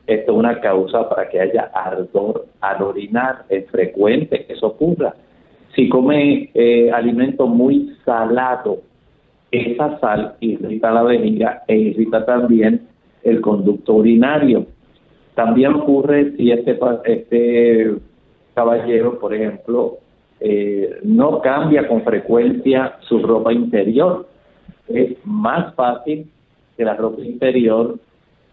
[0.06, 3.44] esto es una causa para que haya ardor al orinar.
[3.48, 5.14] Es frecuente que eso ocurra.
[5.74, 8.82] Si come eh, alimento muy salado,
[9.50, 12.88] esa sal irrita la vejiga e irrita también
[13.22, 14.66] el conducto urinario.
[15.34, 17.94] También ocurre si este, este
[18.54, 19.98] caballero, por ejemplo,
[20.40, 24.28] eh, no cambia con frecuencia su ropa interior.
[24.88, 26.26] Es más fácil
[26.76, 27.98] que la ropa interior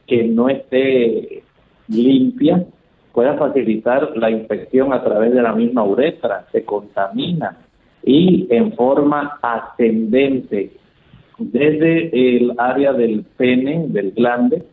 [0.08, 1.44] que no esté
[1.88, 2.66] limpia
[3.14, 7.58] pueda facilitar la infección a través de la misma uretra, se contamina
[8.04, 10.72] y en forma ascendente
[11.38, 14.64] desde el área del pene, del glande,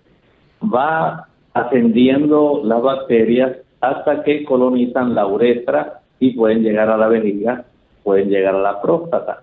[0.62, 7.64] va ascendiendo las bacterias hasta que colonizan la uretra y pueden llegar a la vejiga,
[8.02, 9.40] pueden llegar a la próstata.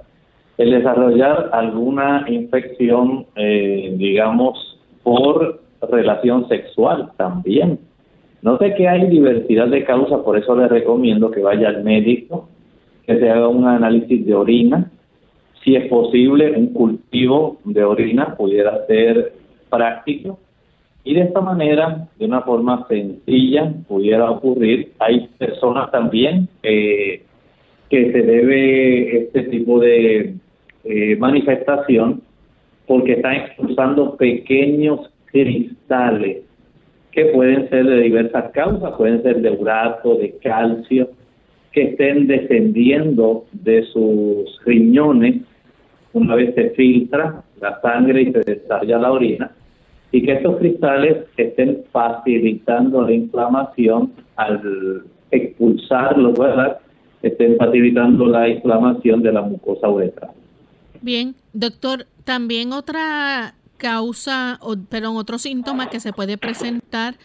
[0.58, 7.80] El desarrollar alguna infección, eh, digamos, por relación sexual también.
[8.44, 12.50] No sé que hay diversidad de causas, por eso les recomiendo que vaya al médico,
[13.08, 14.92] que se haga un análisis de orina.
[15.64, 19.32] Si es posible, un cultivo de orina pudiera ser
[19.70, 20.40] práctico
[21.06, 24.92] y de esta manera, de una forma sencilla, pudiera ocurrir.
[25.00, 27.24] Hay personas también eh,
[27.90, 30.36] que se debe este tipo de
[30.84, 32.22] eh, manifestación
[32.88, 36.44] porque están expulsando pequeños cristales
[37.14, 41.10] que pueden ser de diversas causas, pueden ser de urato, de calcio,
[41.72, 45.42] que estén descendiendo de sus riñones
[46.14, 49.52] una vez se filtra la sangre y se desarrolla la orina
[50.12, 56.78] y que estos cristales estén facilitando la inflamación al expulsarlos, ¿verdad?
[57.24, 60.30] Estén facilitando la inflamación de la mucosa uretral.
[61.02, 67.16] Bien, doctor, también otra causa, o, perdón, otro síntoma que se puede presentar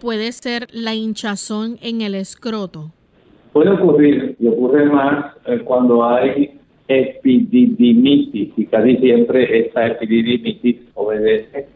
[0.00, 2.92] puede ser la hinchazón en el escroto.
[3.52, 11.66] Puede ocurrir, y ocurre más eh, cuando hay epididimitis, y casi siempre esta epididimitis obedece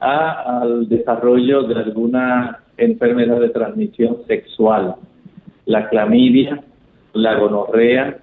[0.00, 4.96] al desarrollo de alguna enfermedad de transmisión sexual.
[5.64, 6.62] La clamidia,
[7.14, 8.18] la gonorrea,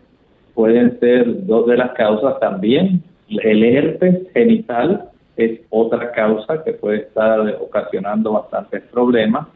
[0.53, 3.01] pueden ser dos de las causas también.
[3.29, 9.47] El herpes genital es otra causa que puede estar ocasionando bastantes problemas.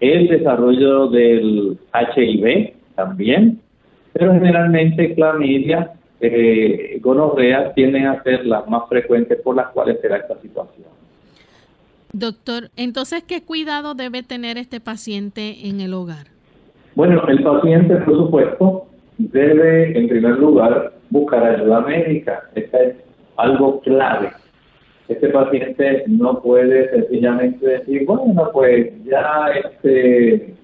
[0.00, 3.60] El desarrollo del HIV también,
[4.12, 10.08] pero generalmente clamidia, eh, gonorrea tienden a ser las más frecuentes por las cuales se
[10.08, 10.88] da esta situación.
[12.12, 16.26] Doctor, entonces, ¿qué cuidado debe tener este paciente en el hogar?
[16.96, 22.42] Bueno, el paciente, por supuesto, debe, en primer lugar, buscar ayuda médica.
[22.54, 22.96] Esto es
[23.36, 24.32] algo clave.
[25.10, 30.54] Este paciente no puede sencillamente decir, bueno, pues ya este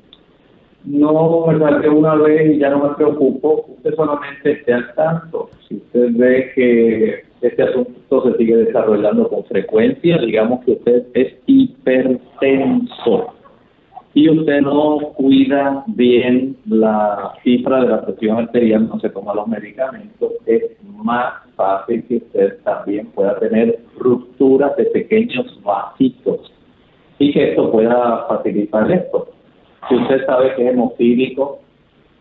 [0.85, 3.67] no me salió una vez y ya no me preocupo.
[3.77, 5.51] Usted solamente esté al tanto.
[5.67, 11.35] Si usted ve que este asunto se sigue desarrollando con frecuencia, digamos que usted es
[11.47, 13.36] hipertenso
[14.17, 19.47] y usted no cuida bien la cifra de la presión arterial, no se toma los
[19.47, 20.63] medicamentos, es
[21.05, 26.51] más fácil que usted también pueda tener rupturas de pequeños vasitos
[27.19, 29.29] y que esto pueda facilitar esto.
[29.87, 31.59] Si usted sabe que es hemofílico,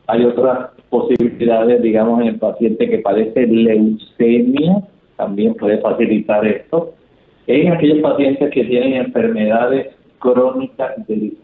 [0.07, 4.83] hay otras posibilidades, digamos, en el paciente que padece leucemia,
[5.15, 6.93] también puede facilitar esto.
[7.47, 11.37] En aquellos pacientes que tienen enfermedades crónicas del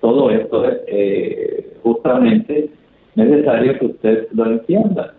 [0.00, 2.70] Todo esto es eh, justamente
[3.14, 5.14] necesario que usted lo entienda.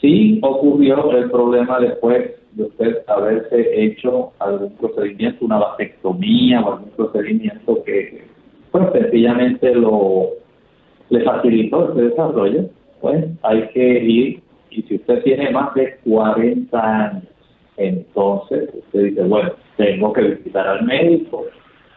[0.00, 6.90] Si ocurrió el problema después de usted haberse hecho algún procedimiento, una vasectomía o algún
[6.90, 8.24] procedimiento que
[8.70, 10.30] pues sencillamente lo
[11.10, 17.04] le facilitó este desarrollo, pues hay que ir y si usted tiene más de 40
[17.04, 17.24] años,
[17.76, 21.44] entonces usted dice, bueno, tengo que visitar al médico.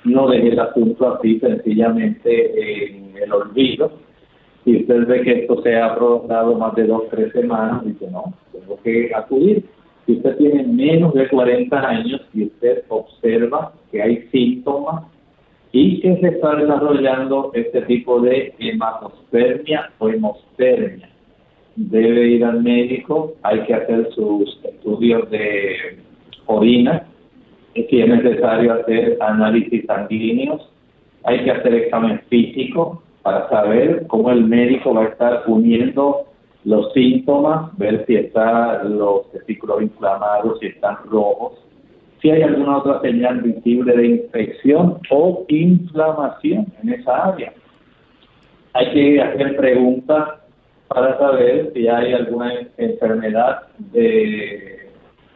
[0.06, 3.91] No deje el asunto así sencillamente en el olvido.
[4.64, 8.34] Si usted ve que esto se ha prolongado más de dos, tres semanas, dice, no,
[8.51, 9.66] tengo que acudir.
[10.06, 15.06] Si usted tiene menos de 40 años y usted observa que hay síntomas
[15.72, 21.10] y que se está desarrollando este tipo de hematospermia o hemospermia,
[21.76, 25.97] debe ir al médico, hay que hacer sus estudios de
[26.45, 27.08] orina,
[27.84, 30.69] si es necesario hacer análisis sanguíneos,
[31.23, 36.26] hay que hacer examen físico para saber cómo el médico va a estar uniendo
[36.63, 41.53] los síntomas, ver si están los testículos inflamados, si están rojos,
[42.21, 47.53] si hay alguna otra señal visible de infección o inflamación en esa área.
[48.73, 50.30] Hay que hacer preguntas
[50.88, 54.89] para saber si hay alguna enfermedad de,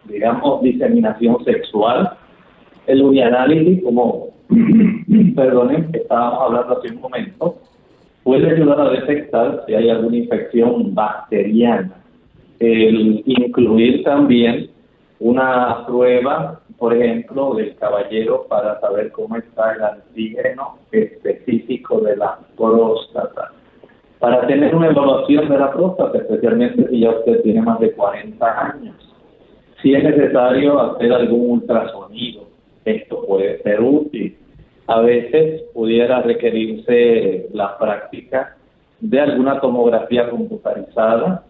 [0.05, 2.17] digamos, diseminación sexual.
[2.89, 4.29] El urianálisis, como,
[5.35, 7.57] perdonen, estábamos hablando hace un momento,
[8.23, 11.93] puede ayudar a detectar si hay alguna infección bacteriana.
[12.59, 14.71] El incluir también
[15.19, 22.39] una prueba, por ejemplo, del caballero para saber cómo está el antígeno específico de la
[22.57, 23.51] próstata
[24.17, 28.65] para tener una evaluación de la próstata, especialmente si ya usted tiene más de 40
[28.65, 28.95] años.
[29.79, 32.48] Si es necesario hacer algún ultrasonido,
[32.85, 34.37] esto puede ser útil.
[34.87, 38.55] A veces pudiera requerirse la práctica
[38.99, 41.43] de alguna tomografía computarizada.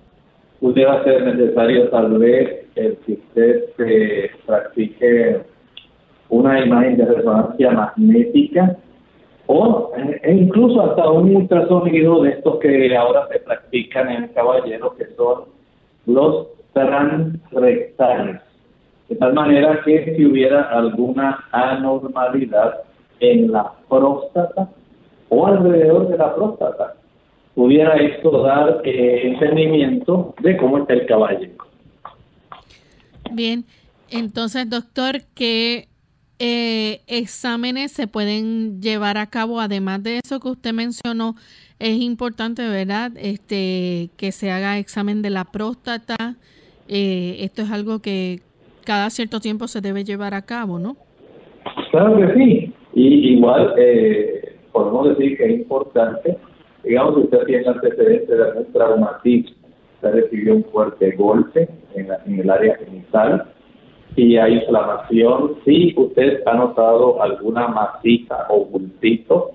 [0.60, 5.42] Pudiera ser necesario tal vez el que usted se practique
[6.30, 8.78] una imagen de resonancia magnética
[9.48, 14.96] o e incluso hasta un ultrasonido de estos que ahora se practican en el caballero,
[14.96, 15.46] que son
[16.06, 18.42] los transrectales.
[19.10, 22.84] De tal manera que si hubiera alguna anormalidad
[23.20, 24.70] en la próstata
[25.30, 26.96] o alrededor de la próstata,
[27.56, 31.54] pudiera esto dar eh, entendimiento de cómo está el caballero.
[33.32, 33.66] Bien,
[34.10, 35.90] entonces doctor, ¿qué
[36.42, 39.60] eh, exámenes se pueden llevar a cabo.
[39.60, 41.36] Además de eso que usted mencionó,
[41.80, 43.12] es importante, ¿verdad?
[43.18, 46.38] Este, que se haga examen de la próstata.
[46.88, 48.42] Eh, esto es algo que
[48.90, 50.98] cada cierto tiempo se debe llevar a cabo, ¿no?
[51.92, 52.74] Claro que sí.
[52.96, 56.36] Y igual eh, podemos decir que es importante,
[56.84, 59.56] digamos que usted tiene antecedentes de algún traumatismo,
[59.94, 63.46] usted recibió un fuerte golpe en, en el área genital,
[64.16, 69.52] si hay inflamación, si usted ha notado alguna masita o bultito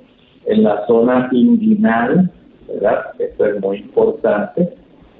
[0.46, 2.30] en la zona inguinal,
[2.68, 3.06] ¿verdad?
[3.18, 4.74] Esto es muy importante.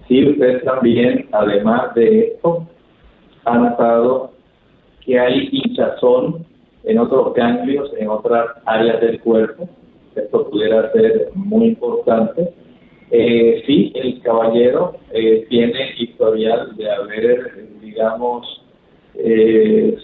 [0.06, 2.68] Si usted también, además de esto,
[3.44, 4.32] ha notado
[5.04, 6.46] que hay hinchazón
[6.84, 9.68] en otros ganglios, en otras áreas del cuerpo,
[10.14, 12.52] esto pudiera ser muy importante.
[13.10, 18.62] Eh, si el caballero eh, tiene historial de haber, digamos,
[19.14, 19.96] eh,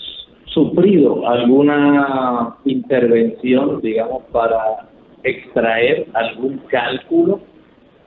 [0.46, 4.88] sufrido alguna intervención, digamos, para
[5.22, 7.40] extraer algún cálculo,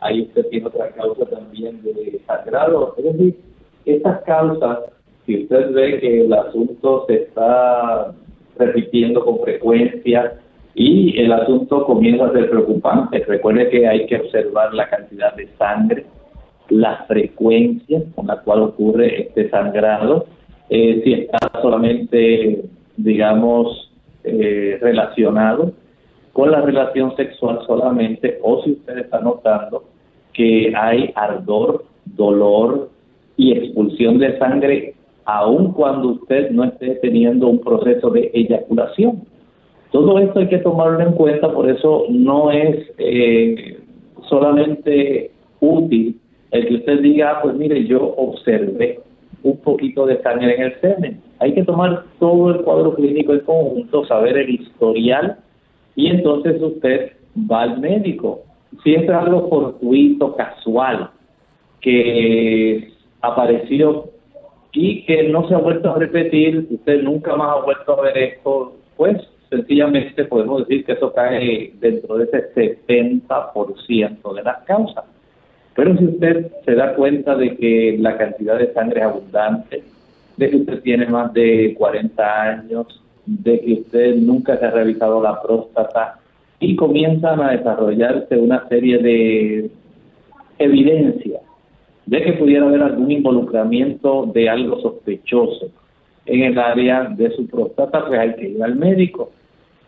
[0.02, 2.96] ahí usted tiene otra causa también de sangrado.
[2.98, 3.40] Es decir,
[3.86, 4.80] estas causas,
[5.26, 8.14] si usted ve que el asunto se está
[8.58, 10.40] repitiendo con frecuencia
[10.76, 15.48] y el asunto comienza a ser preocupante, recuerde que hay que observar la cantidad de
[15.58, 16.06] sangre,
[16.70, 20.26] la frecuencia con la cual ocurre este sangrado,
[20.70, 22.64] eh, si está solamente,
[22.98, 23.92] digamos,
[24.24, 25.74] eh, relacionado
[26.34, 29.84] con la relación sexual solamente o si usted está notando
[30.34, 32.90] que hay ardor, dolor
[33.38, 34.93] y expulsión de sangre
[35.26, 39.24] aun cuando usted no esté teniendo un proceso de eyaculación.
[39.92, 43.80] Todo esto hay que tomarlo en cuenta, por eso no es eh,
[44.28, 46.20] solamente útil
[46.52, 49.00] el que usted diga, ah, pues mire, yo observé
[49.44, 51.22] un poquito de sangre en el semen.
[51.40, 55.38] Hay que tomar todo el cuadro clínico en conjunto, saber el historial
[55.96, 57.12] y entonces usted
[57.52, 58.42] va al médico.
[58.84, 61.10] Si es algo fortuito, casual,
[61.82, 62.90] que
[63.22, 64.06] apareció
[64.74, 68.18] y que no se ha vuelto a repetir, usted nunca más ha vuelto a ver
[68.18, 69.18] esto, pues
[69.50, 72.54] sencillamente podemos decir que eso cae dentro de ese
[72.88, 75.06] 70% de las causas.
[75.76, 79.84] Pero si usted se da cuenta de que la cantidad de sangre es abundante,
[80.38, 85.22] de que usted tiene más de 40 años, de que usted nunca se ha revisado
[85.22, 86.20] la próstata
[86.60, 89.70] y comienzan a desarrollarse una serie de
[90.58, 91.42] evidencias
[92.06, 95.68] de que pudiera haber algún involucramiento de algo sospechoso
[96.26, 99.32] en el área de su próstata, pues hay que ir al médico.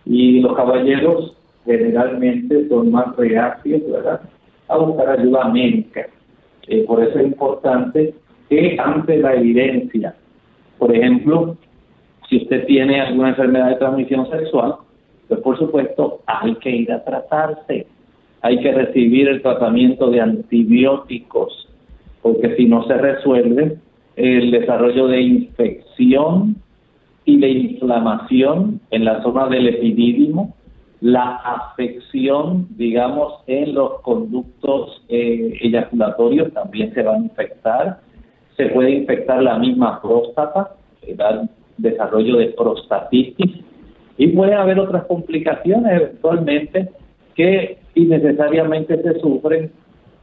[0.05, 1.35] Y los caballeros
[1.65, 4.21] generalmente son más reacios, ¿verdad?,
[4.67, 6.07] a buscar ayuda médica.
[6.67, 8.13] Eh, por eso es importante
[8.49, 10.15] que ante la evidencia,
[10.77, 11.57] por ejemplo,
[12.29, 14.75] si usted tiene alguna enfermedad de transmisión sexual,
[15.27, 17.87] pues por supuesto hay que ir a tratarse,
[18.41, 21.64] hay que recibir el tratamiento de antibióticos,
[22.25, 23.77] porque si no se resuelve
[24.15, 26.55] el desarrollo de infección
[27.23, 30.55] y de inflamación en la zona del epidídimo,
[31.01, 37.99] la afección, digamos, en los conductos eh, eyaculatorios también se va a infectar,
[38.57, 40.71] se puede infectar la misma próstata,
[41.17, 41.47] dar
[41.77, 43.63] desarrollo de prostatitis.
[44.17, 46.89] Y puede haber otras complicaciones eventualmente
[47.35, 49.69] que innecesariamente se sufren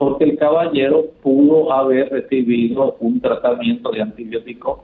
[0.03, 4.82] porque el caballero pudo haber recibido un tratamiento de antibiótico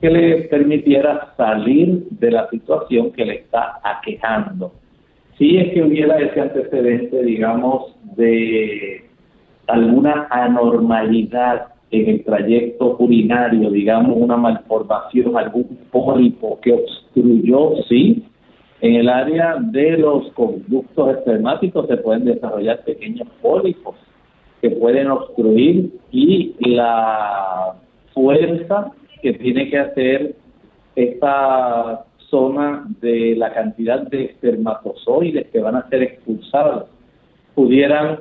[0.00, 4.72] que le permitiera salir de la situación que le está aquejando.
[5.36, 9.04] Si es que hubiera ese antecedente, digamos, de
[9.68, 18.24] alguna anormalidad en el trayecto urinario, digamos, una malformación, algún pólipo que obstruyó, sí,
[18.80, 23.94] en el área de los conductos espermáticos se pueden desarrollar pequeños pólipos
[24.60, 27.74] que pueden obstruir y la
[28.12, 28.92] fuerza
[29.22, 30.34] que tiene que hacer
[30.96, 36.86] esta zona de la cantidad de espermatozoides que van a ser expulsados
[37.54, 38.20] pudieran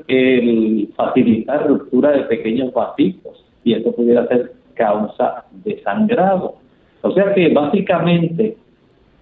[0.96, 6.56] facilitar ruptura de pequeños vasitos y eso pudiera ser causa de sangrado.
[7.02, 8.58] O sea que básicamente,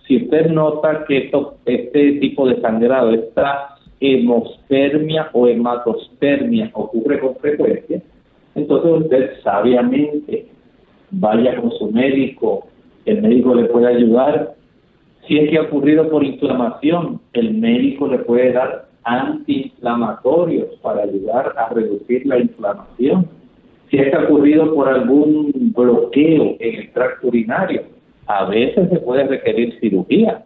[0.07, 1.32] si usted nota que
[1.66, 8.02] este tipo de sangrado, esta hemospermia o hematospermia ocurre con frecuencia,
[8.56, 10.48] entonces usted sabiamente
[11.12, 12.68] vaya con su médico,
[13.06, 14.56] el médico le puede ayudar.
[15.28, 21.54] Si es que ha ocurrido por inflamación, el médico le puede dar antiinflamatorios para ayudar
[21.58, 23.28] a reducir la inflamación.
[23.89, 27.84] Si es que ha ocurrido por algún bloqueo en el tracto urinario,
[28.28, 30.43] a veces se puede requerir cirugía.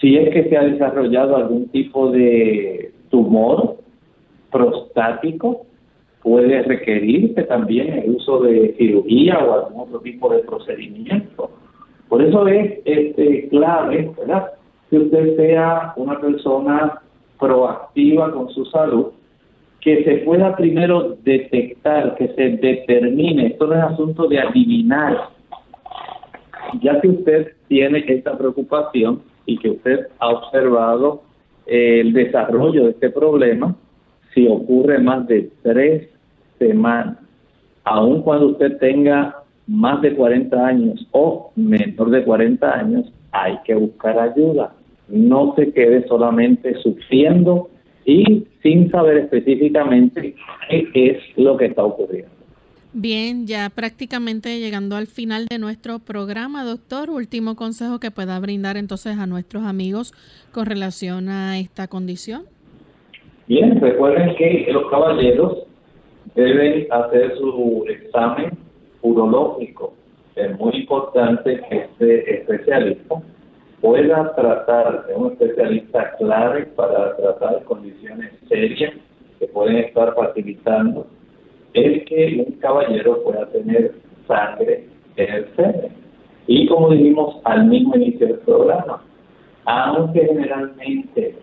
[0.00, 3.76] Si es que se ha desarrollado algún tipo de tumor
[4.50, 5.66] prostático,
[6.22, 11.50] puede requerirse también el uso de cirugía o algún otro tipo de procedimiento.
[12.08, 14.52] Por eso es este, clave, ¿verdad?
[14.88, 17.02] Que usted sea una persona
[17.38, 19.06] proactiva con su salud,
[19.80, 25.28] que se pueda primero detectar, que se determine, esto no es asunto de adivinar,
[26.82, 31.22] ya que usted tiene esta preocupación y que usted ha observado
[31.66, 33.74] eh, el desarrollo de este problema,
[34.34, 36.08] si ocurre más de tres
[36.58, 37.18] semanas,
[37.84, 39.36] aun cuando usted tenga
[39.66, 44.72] más de 40 años o menor de 40 años, hay que buscar ayuda.
[45.08, 47.70] No se quede solamente sufriendo
[48.04, 50.34] y sin saber específicamente
[50.68, 52.39] qué es lo que está ocurriendo.
[52.92, 58.76] Bien, ya prácticamente llegando al final de nuestro programa, doctor, último consejo que pueda brindar
[58.76, 60.12] entonces a nuestros amigos
[60.50, 62.46] con relación a esta condición.
[63.46, 65.58] Bien, recuerden que los caballeros
[66.34, 68.58] deben hacer su examen
[69.02, 69.94] urológico.
[70.34, 73.22] Es muy importante que este especialista
[73.80, 78.94] pueda tratar, de un especialista clave para tratar condiciones serias
[79.38, 81.06] que pueden estar facilitando
[81.74, 83.94] es que un caballero pueda tener
[84.26, 84.84] sangre
[85.16, 85.92] en el semen.
[86.46, 89.02] Y como dijimos al mismo inicio del programa,
[89.64, 91.36] aunque generalmente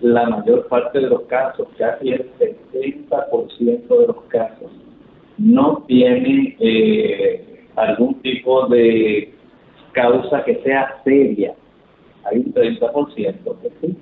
[0.00, 4.70] la mayor parte de los casos, casi el 70% de los casos,
[5.38, 9.32] no tiene eh, algún tipo de
[9.92, 11.54] causa que sea seria.
[12.24, 13.94] Hay un 30% que.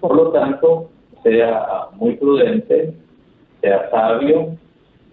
[0.00, 0.90] Por lo tanto,
[1.22, 2.94] sea muy prudente,
[3.60, 4.56] sea sabio,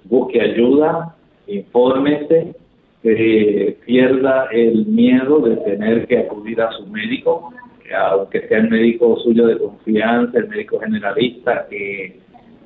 [0.09, 1.15] busque ayuda,
[1.47, 2.55] infórmese,
[3.01, 7.51] que pierda el miedo de tener que acudir a su médico,
[8.11, 12.19] aunque sea el médico suyo de confianza, el médico generalista, que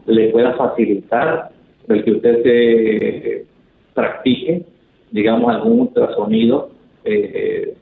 [0.08, 1.50] le pueda facilitar
[1.88, 3.46] el que usted se
[3.94, 4.66] practique,
[5.12, 6.72] digamos, algún ultrasonido
[7.04, 7.76] eh,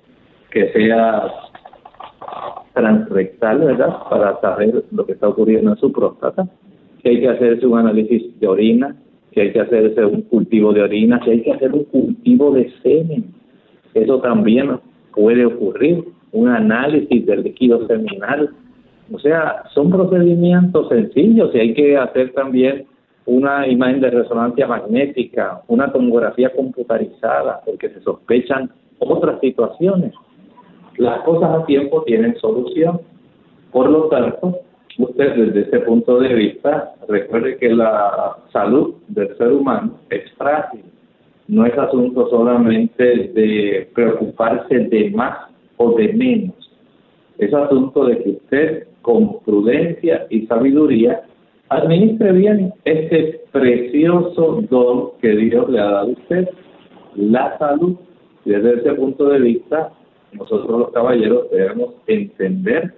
[0.52, 1.32] que sea
[2.74, 3.98] transrectal, ¿verdad?
[4.10, 6.48] Para saber lo que está ocurriendo en su próstata.
[7.02, 8.96] Si hay que hacerse un análisis de orina,
[9.34, 12.72] si hay que hacerse un cultivo de orina, si hay que hacer un cultivo de
[12.82, 13.34] semen.
[13.94, 14.80] Eso también
[15.14, 18.50] puede ocurrir, un análisis del líquido seminal.
[19.12, 22.86] O sea, son procedimientos sencillos y hay que hacer también
[23.26, 30.14] una imagen de resonancia magnética, una tomografía computarizada, porque se sospechan otras situaciones.
[30.98, 33.02] Las cosas a tiempo tienen solución.
[33.72, 34.60] Por lo tanto,
[35.00, 40.84] usted desde ese punto de vista, recuerde que la salud del ser humano es frágil.
[41.48, 45.36] No es asunto solamente de preocuparse de más
[45.78, 46.56] o de menos.
[47.38, 51.22] Es asunto de que usted, con prudencia y sabiduría,
[51.70, 56.50] administre bien este precioso don que Dios le ha dado a usted,
[57.16, 57.96] la salud.
[58.46, 59.92] Desde ese punto de vista,
[60.34, 62.94] nosotros los caballeros debemos entender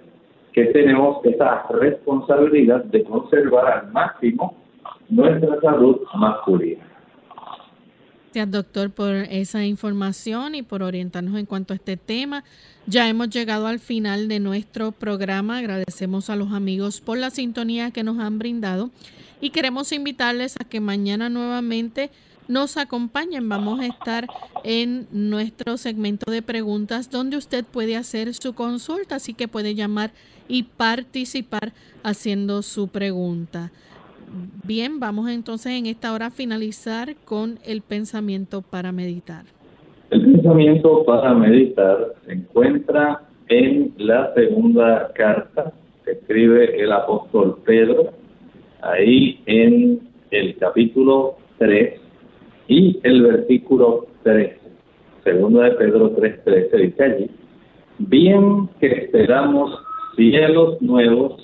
[0.52, 4.54] que tenemos esa responsabilidad de conservar al máximo
[5.08, 6.84] nuestra salud masculina.
[8.34, 12.44] Gracias, doctor, por esa información y por orientarnos en cuanto a este tema.
[12.86, 15.58] Ya hemos llegado al final de nuestro programa.
[15.58, 18.90] Agradecemos a los amigos por la sintonía que nos han brindado
[19.42, 22.10] y queremos invitarles a que mañana nuevamente
[22.48, 23.48] nos acompañen.
[23.48, 24.26] Vamos a estar
[24.64, 30.10] en nuestro segmento de preguntas donde usted puede hacer su consulta, así que puede llamar
[30.48, 31.72] y participar
[32.02, 33.70] haciendo su pregunta.
[34.64, 39.44] Bien, vamos entonces en esta hora a finalizar con el pensamiento para meditar.
[40.10, 45.72] El pensamiento para meditar se encuentra en la segunda carta
[46.04, 48.12] que escribe el apóstol Pedro,
[48.80, 52.01] ahí en el capítulo 3
[52.68, 54.58] y el versículo 13.
[55.24, 57.30] Segunda de Pedro 3:13 dice allí,
[57.98, 59.78] bien que esperamos
[60.16, 61.40] cielos nuevos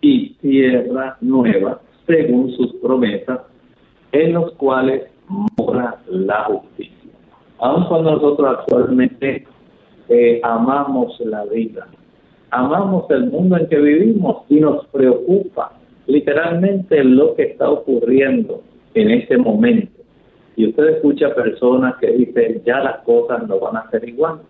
[0.00, 3.40] y tierra nueva, según sus promesas,
[4.12, 7.12] en los cuales mora la justicia.
[7.58, 9.46] Aun cuando nosotros actualmente
[10.08, 11.86] eh, amamos la vida,
[12.50, 15.72] amamos el mundo en que vivimos y nos preocupa
[16.06, 18.62] literalmente lo que está ocurriendo
[18.94, 19.97] en este momento.
[20.58, 24.40] Y usted escucha personas que dicen, ya las cosas no van a ser igual.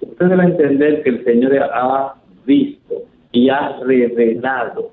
[0.00, 2.14] Usted debe entender que el Señor ha
[2.46, 4.92] visto y ha revelado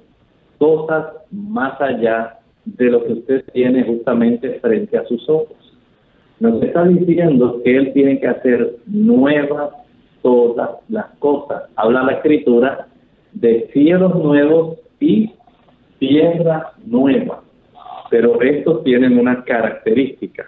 [0.57, 5.77] cosas más allá de lo que usted tiene justamente frente a sus ojos.
[6.39, 9.69] Nos está diciendo que Él tiene que hacer nuevas
[10.23, 11.65] todas las cosas.
[11.75, 12.87] Habla la Escritura
[13.33, 15.29] de cielos nuevos y
[15.99, 17.43] tierra nueva.
[18.09, 20.45] Pero estos tienen una característica.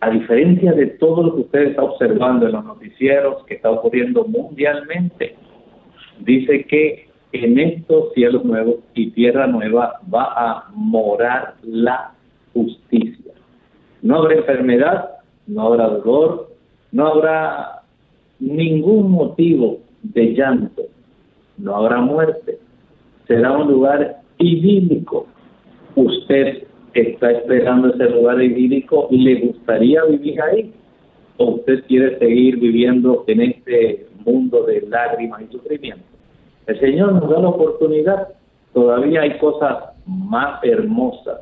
[0.00, 4.24] A diferencia de todo lo que usted está observando en los noticieros que está ocurriendo
[4.24, 5.34] mundialmente,
[6.20, 12.12] dice que en estos cielos nuevos y tierra nueva va a morar la
[12.52, 13.32] justicia.
[14.02, 15.10] No habrá enfermedad,
[15.46, 16.50] no habrá dolor,
[16.92, 17.82] no habrá
[18.38, 20.82] ningún motivo de llanto,
[21.58, 22.58] no habrá muerte.
[23.26, 25.26] Será un lugar idílico.
[25.94, 26.66] Usted
[27.00, 30.72] está esperando ese lugar idílico y le gustaría vivir ahí.
[31.38, 36.04] ¿O usted quiere seguir viviendo en este mundo de lágrimas y sufrimiento?
[36.66, 38.28] El Señor nos da la oportunidad.
[38.72, 39.76] Todavía hay cosas
[40.06, 41.40] más hermosas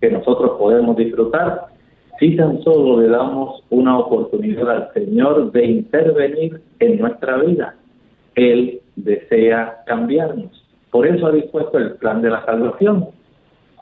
[0.00, 1.66] que nosotros podemos disfrutar
[2.18, 7.74] si tan solo le damos una oportunidad al Señor de intervenir en nuestra vida.
[8.34, 10.64] Él desea cambiarnos.
[10.90, 13.08] Por eso ha dispuesto el plan de la salvación.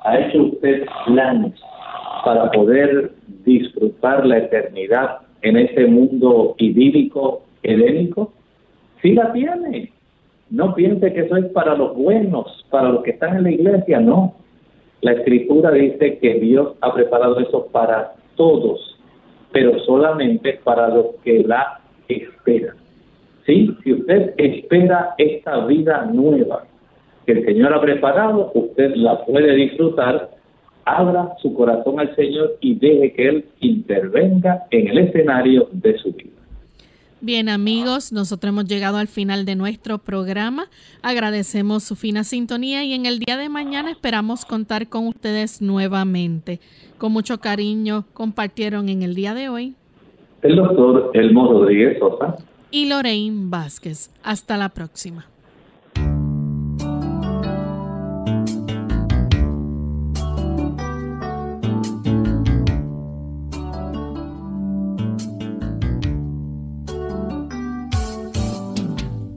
[0.05, 1.55] ¿Ha hecho usted planes
[2.25, 3.13] para poder
[3.45, 8.33] disfrutar la eternidad en ese mundo idílico, helénico?
[9.01, 9.91] Sí la tiene.
[10.51, 13.99] No piense que eso es para los buenos, para los que están en la iglesia,
[13.99, 14.35] no.
[15.01, 19.01] La escritura dice que Dios ha preparado eso para todos,
[19.53, 22.77] pero solamente para los que la esperan.
[23.47, 23.75] ¿Sí?
[23.83, 26.65] Si usted espera esta vida nueva
[27.27, 30.31] que el Señor ha preparado, usted la puede disfrutar.
[30.85, 36.13] Abra su corazón al Señor y deje que Él intervenga en el escenario de su
[36.13, 36.31] vida.
[37.23, 40.67] Bien amigos, nosotros hemos llegado al final de nuestro programa.
[41.01, 46.61] Agradecemos su fina sintonía y en el día de mañana esperamos contar con ustedes nuevamente.
[46.99, 49.75] Con mucho cariño compartieron en el día de hoy
[50.45, 52.37] el doctor Elmo Rodríguez Sosa
[52.71, 54.11] y Lorraine Vázquez.
[54.23, 55.27] Hasta la próxima.